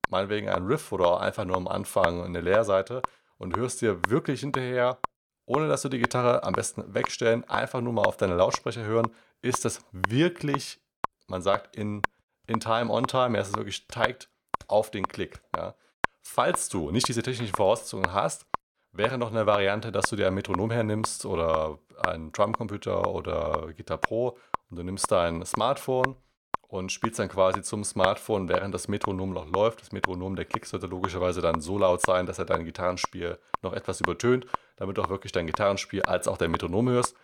meinetwegen 0.09 0.49
ein 0.49 0.65
Riff 0.65 0.91
oder 0.91 1.19
einfach 1.21 1.43
nur 1.45 1.57
am 1.57 1.67
Anfang 1.67 2.23
eine 2.23 2.41
Leerseite 2.41 3.01
und 3.37 3.55
hörst 3.55 3.81
dir 3.81 3.99
wirklich 4.07 4.41
hinterher 4.41 4.99
ohne 5.45 5.67
dass 5.67 5.81
du 5.81 5.89
die 5.89 5.99
Gitarre 5.99 6.43
am 6.43 6.53
besten 6.53 6.93
wegstellen, 6.93 7.43
einfach 7.49 7.81
nur 7.81 7.93
mal 7.93 8.03
auf 8.03 8.17
deine 8.17 8.35
Lautsprecher 8.35 8.83
hören, 8.83 9.09
ist 9.41 9.65
das 9.65 9.83
wirklich, 9.91 10.79
man 11.27 11.41
sagt 11.41 11.75
in, 11.75 12.01
in 12.47 12.59
Time, 12.59 12.89
on 12.89 13.07
Time, 13.07 13.35
ja, 13.35 13.41
es 13.41 13.49
ist 13.49 13.57
wirklich 13.57 13.87
tight 13.87 14.29
auf 14.67 14.91
den 14.91 15.07
Klick. 15.07 15.41
Ja. 15.55 15.75
Falls 16.23 16.69
du 16.69 16.89
nicht 16.91 17.07
diese 17.07 17.21
technischen 17.21 17.53
Voraussetzungen 17.53 18.13
hast, 18.13 18.45
wäre 18.91 19.17
noch 19.17 19.31
eine 19.31 19.45
Variante, 19.45 19.91
dass 19.91 20.09
du 20.09 20.15
dir 20.15 20.27
ein 20.27 20.33
Metronom 20.33 20.71
hernimmst 20.71 21.25
oder 21.25 21.79
einen 21.97 22.31
Drumcomputer 22.31 23.13
oder 23.13 23.73
Gitar 23.75 23.97
Pro 23.97 24.37
und 24.69 24.77
du 24.77 24.83
nimmst 24.83 25.11
dein 25.11 25.45
Smartphone 25.45 26.15
und 26.61 26.91
spielst 26.91 27.19
dann 27.19 27.29
quasi 27.29 27.61
zum 27.61 27.83
Smartphone, 27.83 28.49
während 28.49 28.73
das 28.73 28.87
Metronom 28.87 29.31
noch 29.31 29.47
läuft. 29.47 29.81
Das 29.81 29.91
Metronom, 29.91 30.35
der 30.35 30.45
Klick 30.45 30.65
sollte 30.65 30.87
logischerweise 30.87 31.41
dann 31.41 31.61
so 31.61 31.77
laut 31.77 32.01
sein, 32.01 32.25
dass 32.25 32.39
er 32.39 32.45
dein 32.45 32.65
Gitarrenspiel 32.65 33.37
noch 33.61 33.73
etwas 33.73 34.01
übertönt, 34.01 34.47
damit 34.77 34.97
du 34.97 35.03
auch 35.03 35.09
wirklich 35.09 35.31
dein 35.31 35.45
Gitarrenspiel 35.45 36.01
als 36.03 36.27
auch 36.27 36.37
dein 36.37 36.51
Metronom 36.51 36.89
hörst. 36.89 37.15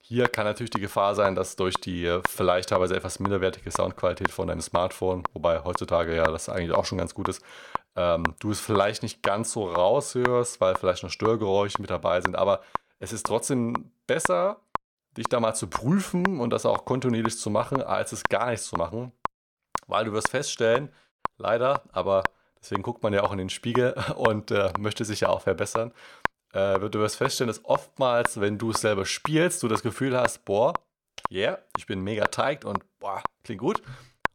Hier 0.00 0.28
kann 0.28 0.44
natürlich 0.44 0.70
die 0.70 0.80
Gefahr 0.80 1.14
sein, 1.14 1.34
dass 1.34 1.56
durch 1.56 1.74
die 1.76 2.20
vielleicht 2.28 2.68
teilweise 2.68 2.94
etwas 2.94 3.20
minderwertige 3.20 3.70
Soundqualität 3.70 4.30
von 4.30 4.48
deinem 4.48 4.60
Smartphone, 4.60 5.24
wobei 5.32 5.64
heutzutage 5.64 6.14
ja 6.14 6.30
das 6.30 6.48
eigentlich 6.48 6.76
auch 6.76 6.84
schon 6.84 6.98
ganz 6.98 7.14
gut 7.14 7.28
ist, 7.28 7.42
ähm, 7.96 8.24
du 8.40 8.50
es 8.50 8.60
vielleicht 8.60 9.02
nicht 9.02 9.22
ganz 9.22 9.52
so 9.52 9.68
raushörst, 9.68 10.60
weil 10.60 10.76
vielleicht 10.76 11.02
noch 11.02 11.10
Störgeräusche 11.10 11.80
mit 11.80 11.90
dabei 11.90 12.20
sind, 12.20 12.36
aber 12.36 12.60
es 12.98 13.12
ist 13.12 13.26
trotzdem 13.26 13.92
besser, 14.06 14.60
dich 15.16 15.26
da 15.28 15.40
mal 15.40 15.54
zu 15.54 15.68
prüfen 15.68 16.40
und 16.40 16.50
das 16.50 16.66
auch 16.66 16.84
kontinuierlich 16.84 17.38
zu 17.38 17.50
machen, 17.50 17.82
als 17.82 18.12
es 18.12 18.24
gar 18.24 18.50
nicht 18.50 18.62
zu 18.62 18.76
machen. 18.76 19.12
Weil 19.86 20.06
du 20.06 20.12
wirst 20.12 20.30
feststellen, 20.30 20.90
leider, 21.38 21.82
aber 21.92 22.22
deswegen 22.60 22.82
guckt 22.82 23.02
man 23.02 23.12
ja 23.12 23.22
auch 23.22 23.32
in 23.32 23.38
den 23.38 23.50
Spiegel 23.50 23.94
und 24.16 24.50
äh, 24.50 24.72
möchte 24.78 25.04
sich 25.04 25.20
ja 25.20 25.28
auch 25.28 25.42
verbessern. 25.42 25.92
Äh, 26.52 26.78
du 26.78 27.00
wirst 27.00 27.16
feststellen, 27.16 27.48
dass 27.48 27.64
oftmals, 27.64 28.40
wenn 28.40 28.58
du 28.58 28.70
es 28.70 28.80
selber 28.80 29.04
spielst, 29.06 29.62
du 29.62 29.68
das 29.68 29.82
Gefühl 29.82 30.16
hast, 30.16 30.44
boah, 30.44 30.72
yeah, 31.30 31.58
ich 31.76 31.86
bin 31.86 32.00
mega 32.00 32.26
tight 32.26 32.64
und 32.64 32.84
boah, 32.98 33.22
klingt 33.44 33.60
gut. 33.60 33.82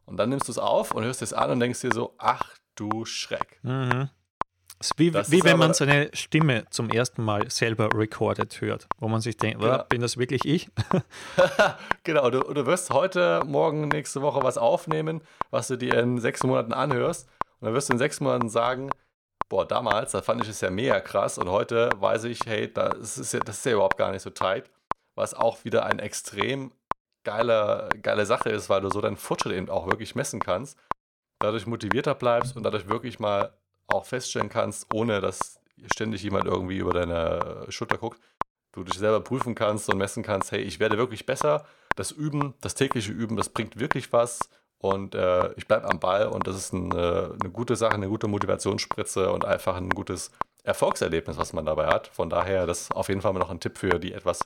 Und 0.06 0.16
dann 0.16 0.28
nimmst 0.30 0.48
du 0.48 0.52
es 0.52 0.58
auf 0.58 0.92
und 0.92 1.04
hörst 1.04 1.22
es 1.22 1.32
an 1.32 1.50
und 1.50 1.60
denkst 1.60 1.80
dir 1.80 1.92
so, 1.92 2.14
ach 2.18 2.56
du 2.74 3.04
Schreck. 3.04 3.58
Mhm. 3.62 4.08
ist 4.78 4.98
wie, 4.98 5.10
das 5.10 5.30
wie 5.30 5.38
ist 5.38 5.44
wenn 5.44 5.58
man 5.58 5.74
seine 5.74 6.10
Stimme 6.12 6.64
zum 6.70 6.90
ersten 6.90 7.22
Mal 7.22 7.50
selber 7.50 7.88
recorded 7.94 8.60
hört, 8.60 8.88
wo 8.98 9.08
man 9.08 9.20
sich 9.20 9.36
denkt, 9.36 9.60
genau. 9.60 9.84
bin 9.88 10.00
das 10.00 10.16
wirklich 10.16 10.44
ich? 10.44 10.68
genau, 12.04 12.30
du, 12.30 12.40
du 12.40 12.66
wirst 12.66 12.90
heute, 12.90 13.42
morgen, 13.46 13.88
nächste 13.88 14.22
Woche 14.22 14.42
was 14.42 14.58
aufnehmen, 14.58 15.22
was 15.50 15.68
du 15.68 15.76
dir 15.76 15.98
in 15.98 16.18
sechs 16.18 16.42
Monaten 16.42 16.72
anhörst. 16.72 17.28
Und 17.60 17.66
dann 17.66 17.74
wirst 17.74 17.90
du 17.90 17.92
in 17.92 17.98
sechs 17.98 18.20
Monaten 18.20 18.48
sagen, 18.48 18.90
boah, 19.50 19.66
damals, 19.66 20.12
da 20.12 20.22
fand 20.22 20.42
ich 20.42 20.48
es 20.48 20.62
ja 20.62 20.70
mega 20.70 21.00
krass 21.00 21.36
und 21.36 21.50
heute 21.50 21.90
weiß 21.96 22.24
ich, 22.24 22.40
hey, 22.46 22.72
das 22.72 23.18
ist 23.18 23.34
ja, 23.34 23.40
das 23.40 23.58
ist 23.58 23.66
ja 23.66 23.72
überhaupt 23.72 23.98
gar 23.98 24.12
nicht 24.12 24.22
so 24.22 24.30
tight, 24.30 24.70
was 25.14 25.34
auch 25.34 25.64
wieder 25.64 25.84
ein 25.84 25.98
extrem 25.98 26.72
geile, 27.24 27.88
geile 28.00 28.24
Sache 28.24 28.48
ist, 28.48 28.70
weil 28.70 28.80
du 28.80 28.90
so 28.90 29.00
deinen 29.00 29.16
Fortschritt 29.16 29.52
eben 29.54 29.68
auch 29.68 29.86
wirklich 29.86 30.14
messen 30.14 30.40
kannst, 30.40 30.78
dadurch 31.40 31.66
motivierter 31.66 32.14
bleibst 32.14 32.56
und 32.56 32.62
dadurch 32.62 32.88
wirklich 32.88 33.18
mal 33.18 33.52
auch 33.86 34.04
feststellen 34.04 34.48
kannst, 34.48 34.86
ohne 34.92 35.20
dass 35.20 35.60
ständig 35.92 36.22
jemand 36.22 36.46
irgendwie 36.46 36.78
über 36.78 36.92
deine 36.92 37.66
Schulter 37.70 37.98
guckt, 37.98 38.20
du 38.72 38.84
dich 38.84 38.98
selber 38.98 39.20
prüfen 39.20 39.54
kannst 39.54 39.88
und 39.90 39.98
messen 39.98 40.22
kannst, 40.22 40.52
hey, 40.52 40.60
ich 40.60 40.78
werde 40.78 40.98
wirklich 40.98 41.26
besser. 41.26 41.64
Das 41.96 42.12
Üben, 42.12 42.54
das 42.60 42.74
tägliche 42.74 43.12
Üben, 43.12 43.36
das 43.36 43.48
bringt 43.48 43.80
wirklich 43.80 44.12
was 44.12 44.38
und 44.78 45.14
äh, 45.14 45.52
ich 45.54 45.66
bleibe 45.66 45.88
am 45.90 45.98
Ball 45.98 46.28
und 46.28 46.46
das 46.46 46.56
ist 46.56 46.72
ein, 46.72 46.92
äh, 46.92 46.96
eine 47.40 47.50
gute 47.52 47.76
Sache, 47.76 47.94
eine 47.94 48.08
gute 48.08 48.28
Motivationsspritze 48.28 49.32
und 49.32 49.44
einfach 49.44 49.76
ein 49.76 49.90
gutes 49.90 50.30
Erfolgserlebnis, 50.62 51.36
was 51.36 51.52
man 51.52 51.66
dabei 51.66 51.86
hat. 51.86 52.08
Von 52.08 52.30
daher, 52.30 52.66
das 52.66 52.82
ist 52.82 52.92
auf 52.94 53.08
jeden 53.08 53.20
Fall 53.22 53.32
noch 53.34 53.50
ein 53.50 53.60
Tipp 53.60 53.76
für 53.76 53.98
die 53.98 54.12
etwas 54.12 54.40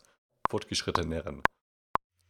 fortgeschritteneren. 0.48 1.42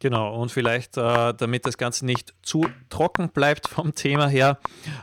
Genau, 0.04 0.38
und 0.38 0.52
vielleicht, 0.52 0.98
äh, 0.98 1.32
damit 1.32 1.64
das 1.64 1.78
Ganze 1.78 2.04
nicht 2.04 2.34
zu 2.42 2.66
trocken 2.90 3.30
bleibt 3.30 3.66
vom 3.66 3.94
Thema 3.94 4.28
her, 4.28 4.58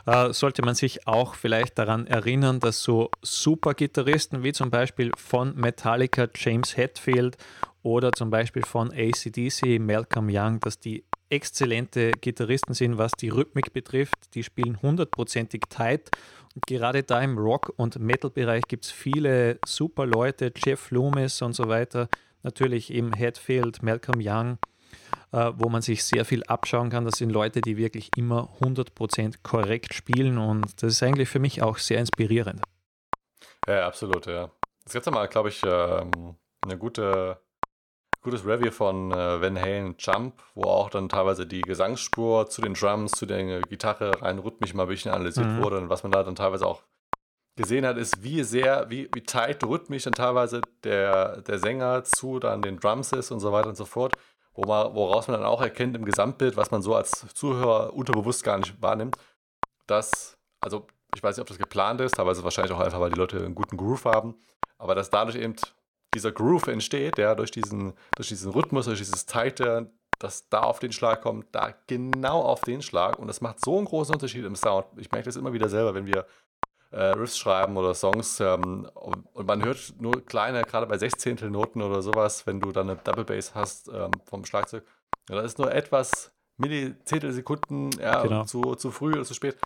äh, 0.06 0.32
sollte 0.32 0.62
man 0.62 0.76
sich 0.76 1.08
auch 1.08 1.34
vielleicht 1.34 1.76
daran 1.76 2.06
erinnern, 2.06 2.60
dass 2.60 2.84
so 2.84 3.10
super 3.20 3.74
Gitarristen 3.74 4.44
wie 4.44 4.52
zum 4.52 4.70
Beispiel 4.70 5.10
von 5.16 5.56
Metallica 5.56 6.28
James 6.36 6.76
Hetfield 6.76 7.36
oder 7.82 8.12
zum 8.12 8.30
Beispiel 8.30 8.62
von 8.64 8.92
ACDC 8.92 9.80
Malcolm 9.80 10.28
Young, 10.30 10.60
dass 10.60 10.78
die 10.78 11.02
exzellente 11.30 12.12
Gitarristen 12.12 12.72
sind, 12.72 12.96
was 12.96 13.10
die 13.18 13.30
Rhythmik 13.30 13.72
betrifft. 13.72 14.36
Die 14.36 14.44
spielen 14.44 14.80
hundertprozentig 14.82 15.62
tight. 15.68 16.12
Und 16.54 16.64
gerade 16.68 17.02
da 17.02 17.20
im 17.20 17.38
Rock- 17.38 17.72
und 17.76 17.98
Metal-Bereich 17.98 18.68
gibt 18.68 18.84
es 18.84 18.92
viele 18.92 19.58
super 19.66 20.06
Leute, 20.06 20.52
Jeff 20.64 20.92
Loomis 20.92 21.42
und 21.42 21.54
so 21.54 21.66
weiter. 21.66 22.08
Natürlich 22.44 22.92
eben 22.92 23.12
Hetfield, 23.12 23.82
Malcolm 23.82 24.20
Young 24.22 24.58
wo 25.30 25.70
man 25.70 25.80
sich 25.80 26.04
sehr 26.04 26.26
viel 26.26 26.44
abschauen 26.44 26.90
kann. 26.90 27.06
Das 27.06 27.16
sind 27.16 27.30
Leute, 27.30 27.62
die 27.62 27.78
wirklich 27.78 28.10
immer 28.16 28.50
100% 28.60 29.36
korrekt 29.42 29.94
spielen 29.94 30.36
und 30.36 30.82
das 30.82 30.92
ist 30.92 31.02
eigentlich 31.02 31.30
für 31.30 31.38
mich 31.38 31.62
auch 31.62 31.78
sehr 31.78 32.00
inspirierend. 32.00 32.60
Ja, 33.66 33.86
absolut, 33.86 34.26
ja. 34.26 34.50
Das 34.84 34.94
letzte 34.94 35.10
Mal, 35.10 35.28
glaube 35.28 35.48
ich, 35.48 35.62
ähm, 35.64 36.36
eine 36.62 36.76
gute, 36.76 37.40
gutes 38.20 38.44
Review 38.44 38.70
von 38.70 39.12
äh, 39.12 39.40
Van 39.40 39.58
Halen 39.58 39.94
Jump, 39.98 40.42
wo 40.54 40.64
auch 40.64 40.90
dann 40.90 41.08
teilweise 41.08 41.46
die 41.46 41.62
Gesangsspur 41.62 42.48
zu 42.48 42.62
den 42.62 42.74
Drums, 42.74 43.12
zu 43.12 43.26
der 43.26 43.62
Gitarre 43.62 44.20
rein 44.20 44.38
rhythmisch 44.38 44.74
mal 44.74 44.84
ein 44.84 44.88
bisschen 44.88 45.12
analysiert 45.12 45.46
mhm. 45.46 45.62
wurde 45.62 45.78
und 45.78 45.88
was 45.88 46.02
man 46.02 46.12
da 46.12 46.22
dann 46.22 46.34
teilweise 46.34 46.66
auch 46.66 46.82
gesehen 47.56 47.84
hat, 47.86 47.98
ist, 47.98 48.22
wie 48.22 48.42
sehr, 48.42 48.88
wie, 48.88 49.08
wie 49.12 49.20
tight 49.20 49.62
rhythmisch 49.62 50.04
dann 50.04 50.14
teilweise 50.14 50.62
der, 50.84 51.42
der 51.42 51.58
Sänger 51.58 52.02
zu 52.02 52.38
dann 52.38 52.62
den 52.62 52.78
Drums 52.78 53.12
ist 53.12 53.30
und 53.30 53.40
so 53.40 53.52
weiter 53.52 53.68
und 53.68 53.76
so 53.76 53.84
fort 53.84 54.14
wo 54.54 54.62
man, 54.64 54.94
woraus 54.94 55.28
man 55.28 55.38
dann 55.40 55.48
auch 55.48 55.60
erkennt 55.60 55.96
im 55.96 56.04
Gesamtbild, 56.04 56.56
was 56.56 56.70
man 56.70 56.82
so 56.82 56.94
als 56.94 57.26
Zuhörer 57.34 57.92
unterbewusst 57.94 58.44
gar 58.44 58.58
nicht 58.58 58.80
wahrnimmt, 58.80 59.16
dass, 59.86 60.36
also 60.60 60.86
ich 61.14 61.22
weiß 61.22 61.36
nicht, 61.36 61.42
ob 61.42 61.48
das 61.48 61.58
geplant 61.58 62.00
ist, 62.00 62.18
aber 62.18 62.30
es 62.30 62.38
ist 62.38 62.44
wahrscheinlich 62.44 62.72
auch 62.72 62.80
einfach, 62.80 63.00
weil 63.00 63.10
die 63.10 63.18
Leute 63.18 63.38
einen 63.38 63.54
guten 63.54 63.76
Groove 63.76 64.04
haben, 64.04 64.34
aber 64.78 64.94
dass 64.94 65.10
dadurch 65.10 65.36
eben 65.36 65.56
dieser 66.14 66.32
Groove 66.32 66.68
entsteht, 66.68 67.18
ja, 67.18 67.34
durch 67.34 67.50
diesen, 67.50 67.94
durch 68.16 68.28
diesen 68.28 68.52
Rhythmus, 68.52 68.86
durch 68.86 68.98
dieses 68.98 69.26
Tighte, 69.26 69.90
dass 70.18 70.48
da 70.48 70.60
auf 70.60 70.78
den 70.78 70.92
Schlag 70.92 71.22
kommt, 71.22 71.46
da 71.52 71.74
genau 71.86 72.42
auf 72.42 72.60
den 72.60 72.82
Schlag 72.82 73.18
und 73.18 73.26
das 73.26 73.40
macht 73.40 73.64
so 73.64 73.76
einen 73.76 73.86
großen 73.86 74.14
Unterschied 74.14 74.44
im 74.44 74.54
Sound. 74.54 74.86
Ich 74.96 75.10
merke 75.10 75.26
das 75.26 75.36
immer 75.36 75.52
wieder 75.52 75.68
selber, 75.68 75.94
wenn 75.94 76.06
wir 76.06 76.26
äh, 76.92 77.04
Riffs 77.04 77.38
schreiben 77.38 77.76
oder 77.76 77.94
Songs 77.94 78.38
ähm, 78.40 78.88
und 78.94 79.46
man 79.46 79.64
hört 79.64 79.94
nur 79.98 80.24
kleine, 80.24 80.62
gerade 80.62 80.86
bei 80.86 80.98
Sechzehntelnoten 80.98 81.82
oder 81.82 82.02
sowas, 82.02 82.46
wenn 82.46 82.60
du 82.60 82.70
dann 82.70 82.90
eine 82.90 82.98
Double 83.02 83.24
Bass 83.24 83.54
hast 83.54 83.88
ähm, 83.88 84.10
vom 84.24 84.44
Schlagzeug, 84.44 84.84
ja, 85.28 85.36
das 85.36 85.46
ist 85.46 85.58
nur 85.58 85.72
etwas 85.72 86.32
Millizentelsekunden 86.58 87.90
ja, 87.98 88.22
genau. 88.22 88.44
zu, 88.44 88.74
zu 88.74 88.90
früh 88.90 89.14
oder 89.14 89.24
zu 89.24 89.34
spät 89.34 89.56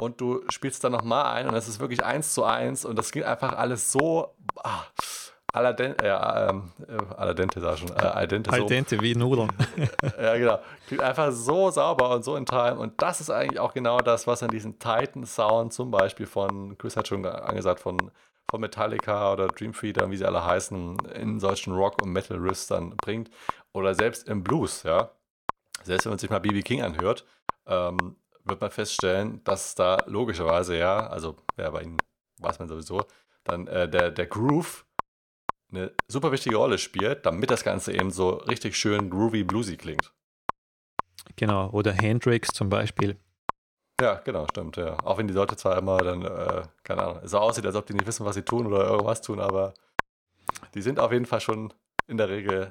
und 0.00 0.20
du 0.20 0.42
spielst 0.50 0.84
dann 0.84 0.92
nochmal 0.92 1.34
ein 1.34 1.48
und 1.48 1.54
es 1.54 1.68
ist 1.68 1.80
wirklich 1.80 2.04
eins 2.04 2.32
zu 2.32 2.44
eins 2.44 2.84
und 2.84 2.96
das 2.96 3.10
geht 3.10 3.24
einfach 3.24 3.56
alles 3.56 3.90
so 3.90 4.36
ah, 4.56 4.84
Alla 5.50 5.72
dente, 5.72 6.04
äh, 6.04 6.50
ähm, 6.50 6.72
äh, 6.86 7.14
alla 7.16 7.32
dente 7.32 7.58
sag 7.60 7.78
schon, 7.78 7.88
äh, 7.88 8.00
al 8.00 8.28
dente, 8.28 8.52
al 8.52 8.66
dente 8.66 8.96
so. 8.96 9.02
wie 9.02 9.14
Nudeln. 9.14 9.50
ja, 10.20 10.36
genau. 10.36 10.58
Klingt 10.86 11.02
einfach 11.02 11.32
so 11.32 11.70
sauber 11.70 12.10
und 12.10 12.22
so 12.22 12.36
in 12.36 12.44
Time. 12.44 12.78
Und 12.78 13.00
das 13.00 13.22
ist 13.22 13.30
eigentlich 13.30 13.58
auch 13.58 13.72
genau 13.72 13.98
das, 14.00 14.26
was 14.26 14.42
an 14.42 14.50
diesen 14.50 14.78
Titan-Sound 14.78 15.72
zum 15.72 15.90
Beispiel 15.90 16.26
von, 16.26 16.76
Chris 16.76 16.98
hat 16.98 17.08
schon 17.08 17.24
angesagt, 17.24 17.80
von, 17.80 17.96
von 18.50 18.60
Metallica 18.60 19.32
oder 19.32 19.48
Dream 19.48 19.72
Theater, 19.72 20.10
wie 20.10 20.18
sie 20.18 20.26
alle 20.26 20.44
heißen, 20.44 20.98
in 21.14 21.40
solchen 21.40 21.72
Rock- 21.72 22.02
und 22.02 22.12
Metal-Riffs 22.12 22.66
dann 22.66 22.90
bringt. 22.98 23.30
Oder 23.72 23.94
selbst 23.94 24.28
im 24.28 24.44
Blues, 24.44 24.82
ja. 24.82 25.12
Selbst 25.82 26.04
wenn 26.04 26.12
man 26.12 26.18
sich 26.18 26.28
mal 26.28 26.40
B.B. 26.40 26.60
King 26.60 26.82
anhört, 26.82 27.24
ähm, 27.66 28.16
wird 28.44 28.60
man 28.60 28.70
feststellen, 28.70 29.42
dass 29.44 29.74
da 29.74 30.04
logischerweise, 30.06 30.76
ja, 30.76 31.06
also 31.06 31.36
ja, 31.56 31.70
bei 31.70 31.82
ihnen 31.82 31.96
weiß 32.40 32.58
man 32.58 32.68
sowieso, 32.68 33.02
dann 33.44 33.66
äh, 33.66 33.88
der, 33.88 34.10
der 34.10 34.26
Groove 34.26 34.84
eine 35.70 35.92
super 36.06 36.32
wichtige 36.32 36.56
Rolle 36.56 36.78
spielt, 36.78 37.26
damit 37.26 37.50
das 37.50 37.64
Ganze 37.64 37.92
eben 37.92 38.10
so 38.10 38.30
richtig 38.30 38.76
schön 38.76 39.10
groovy, 39.10 39.44
bluesy 39.44 39.76
klingt. 39.76 40.12
Genau, 41.36 41.70
oder 41.70 41.92
Hendrix 41.92 42.48
zum 42.48 42.68
Beispiel. 42.68 43.16
Ja, 44.00 44.14
genau, 44.14 44.46
stimmt, 44.50 44.76
ja. 44.76 44.96
Auch 45.04 45.18
wenn 45.18 45.26
die 45.26 45.34
Leute 45.34 45.56
zwar 45.56 45.76
immer 45.76 45.98
dann, 45.98 46.22
äh, 46.24 46.62
keine 46.84 47.02
Ahnung, 47.02 47.20
so 47.24 47.38
aussieht, 47.38 47.66
als 47.66 47.74
ob 47.74 47.86
die 47.86 47.94
nicht 47.94 48.06
wissen, 48.06 48.24
was 48.24 48.34
sie 48.34 48.42
tun 48.42 48.66
oder 48.66 48.84
irgendwas 48.84 49.20
tun, 49.20 49.40
aber 49.40 49.74
die 50.74 50.82
sind 50.82 51.00
auf 51.00 51.12
jeden 51.12 51.26
Fall 51.26 51.40
schon 51.40 51.72
in 52.06 52.16
der 52.16 52.28
Regel 52.28 52.70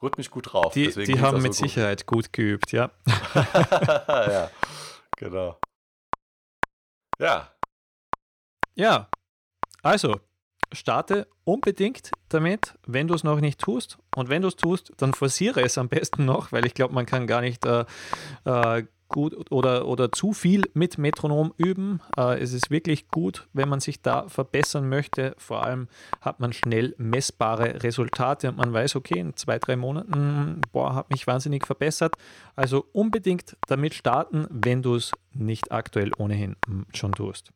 rhythmisch 0.00 0.30
gut 0.30 0.52
drauf. 0.52 0.72
Die, 0.72 0.88
die 0.90 1.20
haben 1.20 1.36
so 1.36 1.42
mit 1.42 1.52
gut. 1.52 1.56
Sicherheit 1.56 2.06
gut 2.06 2.32
geübt, 2.32 2.72
ja. 2.72 2.90
ja, 3.34 4.50
genau. 5.16 5.58
Ja. 7.18 7.52
Ja, 8.74 9.08
also, 9.82 10.20
starte 10.72 11.26
unbedingt 11.44 12.10
damit, 12.28 12.74
wenn 12.86 13.08
du 13.08 13.14
es 13.14 13.24
noch 13.24 13.40
nicht 13.40 13.60
tust. 13.60 13.98
Und 14.16 14.28
wenn 14.28 14.42
du 14.42 14.48
es 14.48 14.56
tust, 14.56 14.92
dann 14.96 15.14
forciere 15.14 15.62
es 15.62 15.78
am 15.78 15.88
besten 15.88 16.24
noch, 16.24 16.52
weil 16.52 16.66
ich 16.66 16.74
glaube, 16.74 16.94
man 16.94 17.06
kann 17.06 17.26
gar 17.26 17.40
nicht 17.40 17.64
äh, 17.64 17.84
äh, 18.44 18.84
gut 19.12 19.52
oder, 19.52 19.86
oder 19.86 20.10
zu 20.10 20.32
viel 20.32 20.62
mit 20.74 20.98
Metronom 20.98 21.52
üben. 21.56 22.00
Äh, 22.16 22.40
es 22.40 22.52
ist 22.52 22.70
wirklich 22.70 23.08
gut, 23.08 23.46
wenn 23.52 23.68
man 23.68 23.78
sich 23.78 24.02
da 24.02 24.28
verbessern 24.28 24.88
möchte. 24.88 25.34
Vor 25.38 25.62
allem 25.62 25.86
hat 26.20 26.40
man 26.40 26.52
schnell 26.52 26.94
messbare 26.98 27.82
Resultate 27.84 28.48
und 28.48 28.56
man 28.56 28.72
weiß, 28.72 28.96
okay, 28.96 29.18
in 29.18 29.36
zwei, 29.36 29.58
drei 29.58 29.76
Monaten, 29.76 30.60
boah, 30.72 30.94
hat 30.94 31.10
mich 31.10 31.26
wahnsinnig 31.26 31.66
verbessert. 31.66 32.16
Also 32.56 32.86
unbedingt 32.92 33.56
damit 33.68 33.94
starten, 33.94 34.46
wenn 34.50 34.82
du 34.82 34.96
es 34.96 35.12
nicht 35.32 35.70
aktuell 35.70 36.10
ohnehin 36.18 36.56
schon 36.92 37.12
tust. 37.12 37.52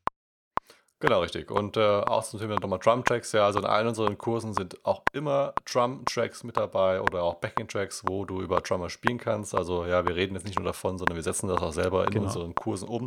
Genau, 0.98 1.20
richtig. 1.20 1.50
Und 1.50 1.76
äh, 1.76 1.80
auch 1.80 2.24
zum 2.24 2.40
Thema 2.40 2.54
nochmal 2.54 2.78
Drum-Tracks. 2.78 3.32
Ja, 3.32 3.44
also 3.44 3.58
in 3.58 3.66
allen 3.66 3.88
unseren 3.88 4.16
Kursen 4.16 4.54
sind 4.54 4.82
auch 4.86 5.02
immer 5.12 5.52
Drum-Tracks 5.70 6.42
mit 6.42 6.56
dabei 6.56 7.02
oder 7.02 7.22
auch 7.22 7.34
Backing-Tracks, 7.34 8.04
wo 8.06 8.24
du 8.24 8.40
über 8.40 8.62
Drummer 8.62 8.88
spielen 8.88 9.18
kannst. 9.18 9.54
Also 9.54 9.84
ja, 9.84 10.06
wir 10.06 10.16
reden 10.16 10.34
jetzt 10.34 10.46
nicht 10.46 10.58
nur 10.58 10.64
davon, 10.64 10.96
sondern 10.96 11.16
wir 11.16 11.22
setzen 11.22 11.48
das 11.48 11.60
auch 11.60 11.72
selber 11.72 12.04
in 12.04 12.12
genau. 12.12 12.24
unseren 12.24 12.54
Kursen 12.54 12.88
um. 12.88 13.04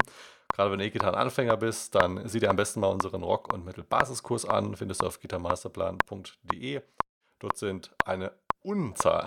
Gerade 0.54 0.72
wenn 0.72 0.80
du 0.80 0.86
E-Gitarren-Anfänger 0.86 1.58
bist, 1.58 1.96
dann 1.96 2.28
sieh 2.28 2.40
dir 2.40 2.52
am 2.52 2.58
besten 2.58 2.80
mal 2.80 2.88
unseren 2.88 3.24
Rock- 3.24 3.52
und 3.52 3.66
Metal-Basiskurs 3.66 4.46
an. 4.46 4.76
Findest 4.76 5.02
du 5.02 5.08
auf 5.08 5.20
gitarmasterplan.de. 5.20 6.82
Dort 7.40 7.58
sind 7.58 7.92
eine 8.06 8.34
Unzahl 8.62 9.26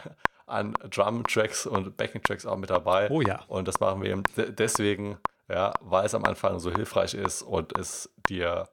an 0.46 0.74
Drum-Tracks 0.88 1.66
und 1.66 1.96
Backing-Tracks 1.96 2.46
auch 2.46 2.58
mit 2.58 2.70
dabei. 2.70 3.10
Oh 3.10 3.22
ja. 3.22 3.42
Und 3.48 3.66
das 3.66 3.80
machen 3.80 4.02
wir 4.02 4.10
eben 4.10 4.22
deswegen 4.36 5.18
ja, 5.48 5.72
weil 5.80 6.06
es 6.06 6.14
am 6.14 6.24
Anfang 6.24 6.58
so 6.58 6.70
hilfreich 6.70 7.14
ist 7.14 7.42
und 7.42 7.76
es 7.78 8.10
dir 8.28 8.68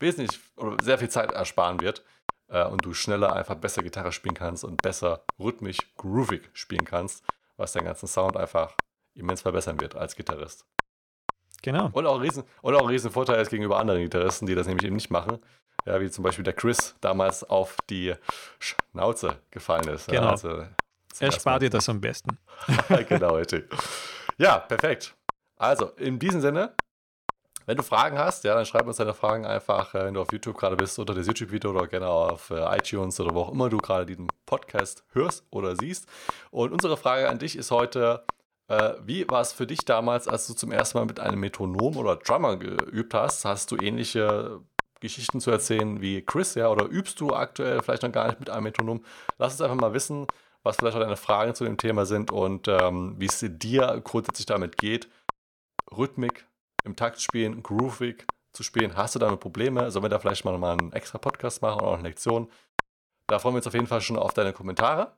wesentlich 0.00 0.38
oder 0.56 0.76
sehr 0.82 0.98
viel 0.98 1.08
Zeit 1.08 1.32
ersparen 1.32 1.80
wird 1.80 2.04
äh, 2.48 2.64
und 2.64 2.84
du 2.84 2.94
schneller 2.94 3.32
einfach 3.32 3.56
besser 3.56 3.82
Gitarre 3.82 4.12
spielen 4.12 4.34
kannst 4.34 4.64
und 4.64 4.80
besser 4.82 5.24
rhythmisch, 5.38 5.78
groovig 5.96 6.50
spielen 6.52 6.84
kannst, 6.84 7.24
was 7.56 7.72
deinen 7.72 7.86
ganzen 7.86 8.06
Sound 8.06 8.36
einfach 8.36 8.74
immens 9.14 9.42
verbessern 9.42 9.80
wird 9.80 9.96
als 9.96 10.14
Gitarrist. 10.14 10.64
Genau. 11.62 11.90
Und 11.92 12.06
auch, 12.06 12.20
riesen, 12.20 12.44
und 12.62 12.74
auch 12.76 12.82
ein 12.82 12.88
riesen 12.88 13.10
Vorteil 13.10 13.40
ist 13.40 13.50
gegenüber 13.50 13.78
anderen 13.78 14.00
Gitarristen, 14.00 14.46
die 14.46 14.54
das 14.54 14.68
nämlich 14.68 14.86
eben 14.86 14.94
nicht 14.94 15.10
machen. 15.10 15.38
Ja, 15.86 16.00
wie 16.00 16.10
zum 16.10 16.22
Beispiel 16.22 16.44
der 16.44 16.52
Chris 16.52 16.94
damals 17.00 17.42
auf 17.42 17.76
die 17.88 18.14
Schnauze 18.58 19.38
gefallen 19.50 19.88
ist. 19.88 20.08
Genau. 20.08 20.22
Ja, 20.22 20.30
also, 20.30 20.66
er 21.18 21.32
spart 21.32 21.62
dir 21.62 21.70
das 21.70 21.88
am 21.88 22.00
besten. 22.00 22.38
genau, 23.08 23.36
richtig. 23.36 23.68
Ja, 24.36 24.58
perfekt. 24.58 25.16
Also, 25.58 25.86
in 25.96 26.18
diesem 26.18 26.40
Sinne 26.40 26.74
Wenn 27.66 27.76
du 27.76 27.82
Fragen 27.82 28.18
hast, 28.18 28.44
ja, 28.44 28.54
dann 28.54 28.64
schreib 28.64 28.86
uns 28.86 28.96
deine 28.96 29.12
Fragen 29.12 29.44
einfach, 29.44 29.94
äh, 29.94 30.06
wenn 30.06 30.14
du 30.14 30.22
auf 30.22 30.32
YouTube 30.32 30.56
gerade 30.56 30.76
bist, 30.76 30.98
unter 30.98 31.14
das 31.14 31.26
YouTube-Video 31.26 31.70
oder 31.70 31.86
gerne 31.86 32.08
auf 32.08 32.50
äh, 32.50 32.78
iTunes 32.78 33.20
oder 33.20 33.34
wo 33.34 33.42
auch 33.42 33.52
immer 33.52 33.68
du 33.68 33.76
gerade 33.78 34.06
diesen 34.06 34.28
Podcast 34.46 35.04
hörst 35.12 35.44
oder 35.50 35.76
siehst. 35.76 36.06
Und 36.50 36.72
unsere 36.72 36.96
Frage 36.96 37.28
an 37.28 37.38
dich 37.38 37.56
ist 37.56 37.70
heute, 37.70 38.24
äh, 38.68 38.94
wie 39.04 39.28
war 39.30 39.42
es 39.42 39.52
für 39.52 39.66
dich 39.66 39.84
damals, 39.84 40.28
als 40.28 40.46
du 40.46 40.54
zum 40.54 40.72
ersten 40.72 40.98
Mal 40.98 41.04
mit 41.06 41.20
einem 41.20 41.40
Metronom 41.40 41.98
oder 41.98 42.16
Drummer 42.16 42.56
geübt 42.56 43.12
hast? 43.14 43.44
Hast 43.44 43.70
du 43.70 43.76
ähnliche 43.76 44.62
Geschichten 45.00 45.40
zu 45.40 45.50
erzählen 45.50 46.00
wie 46.00 46.22
Chris, 46.22 46.54
ja? 46.54 46.68
Oder 46.70 46.86
übst 46.86 47.20
du 47.20 47.34
aktuell 47.34 47.82
vielleicht 47.82 48.02
noch 48.02 48.12
gar 48.12 48.28
nicht 48.28 48.40
mit 48.40 48.50
einem 48.50 48.64
Metronom? 48.64 49.04
Lass 49.38 49.52
uns 49.52 49.60
einfach 49.60 49.76
mal 49.76 49.92
wissen, 49.92 50.26
was 50.62 50.76
vielleicht 50.76 50.96
auch 50.96 51.00
deine 51.00 51.16
Fragen 51.16 51.54
zu 51.54 51.64
dem 51.64 51.76
Thema 51.76 52.06
sind 52.06 52.30
und 52.30 52.68
ähm, 52.68 53.16
wie 53.18 53.26
es 53.26 53.44
dir 53.46 54.00
grundsätzlich 54.04 54.46
damit 54.46 54.78
geht. 54.78 55.08
Rhythmik 55.96 56.46
im 56.84 56.96
Takt 56.96 57.20
spielen, 57.20 57.62
groovig 57.62 58.26
zu 58.52 58.62
spielen. 58.62 58.96
Hast 58.96 59.14
du 59.14 59.18
damit 59.18 59.40
Probleme? 59.40 59.90
Sollen 59.90 60.04
wir 60.04 60.08
da 60.08 60.18
vielleicht 60.18 60.44
mal 60.44 60.52
nochmal 60.52 60.78
einen 60.78 60.92
extra 60.92 61.18
Podcast 61.18 61.62
machen 61.62 61.80
oder 61.80 61.88
auch 61.90 61.94
eine 61.98 62.08
Lektion? 62.08 62.50
Da 63.26 63.38
freuen 63.38 63.54
wir 63.54 63.58
uns 63.58 63.66
auf 63.66 63.74
jeden 63.74 63.86
Fall 63.86 64.00
schon 64.00 64.16
auf 64.18 64.32
deine 64.32 64.52
Kommentare. 64.52 65.16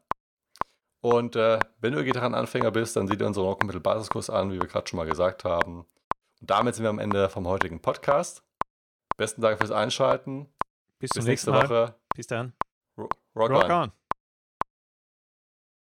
Und 1.02 1.36
äh, 1.36 1.58
wenn 1.80 1.92
du 1.94 2.04
Gitarrenanfänger 2.04 2.70
bist, 2.72 2.96
dann 2.96 3.08
sieh 3.08 3.16
dir 3.16 3.26
unseren 3.26 3.46
Rockmittel-Basiskurs 3.46 4.28
an, 4.30 4.50
wie 4.52 4.60
wir 4.60 4.66
gerade 4.66 4.86
schon 4.88 4.98
mal 4.98 5.06
gesagt 5.06 5.44
haben. 5.44 5.86
Und 6.40 6.50
damit 6.50 6.74
sind 6.74 6.82
wir 6.84 6.90
am 6.90 6.98
Ende 6.98 7.28
vom 7.30 7.46
heutigen 7.46 7.80
Podcast. 7.80 8.42
Besten 9.16 9.40
Dank 9.40 9.58
fürs 9.58 9.70
Einschalten. 9.70 10.46
Bis, 10.98 11.10
Bis 11.10 11.10
zum 11.12 11.24
nächste 11.24 11.50
nächsten 11.52 11.68
Mal. 11.72 11.82
Woche. 11.86 11.94
Bis 12.14 12.26
dann. 12.26 12.52
Ro- 12.98 13.08
Rock, 13.36 13.50
Rock 13.50 13.64
on. 13.64 13.70
on. 13.70 13.92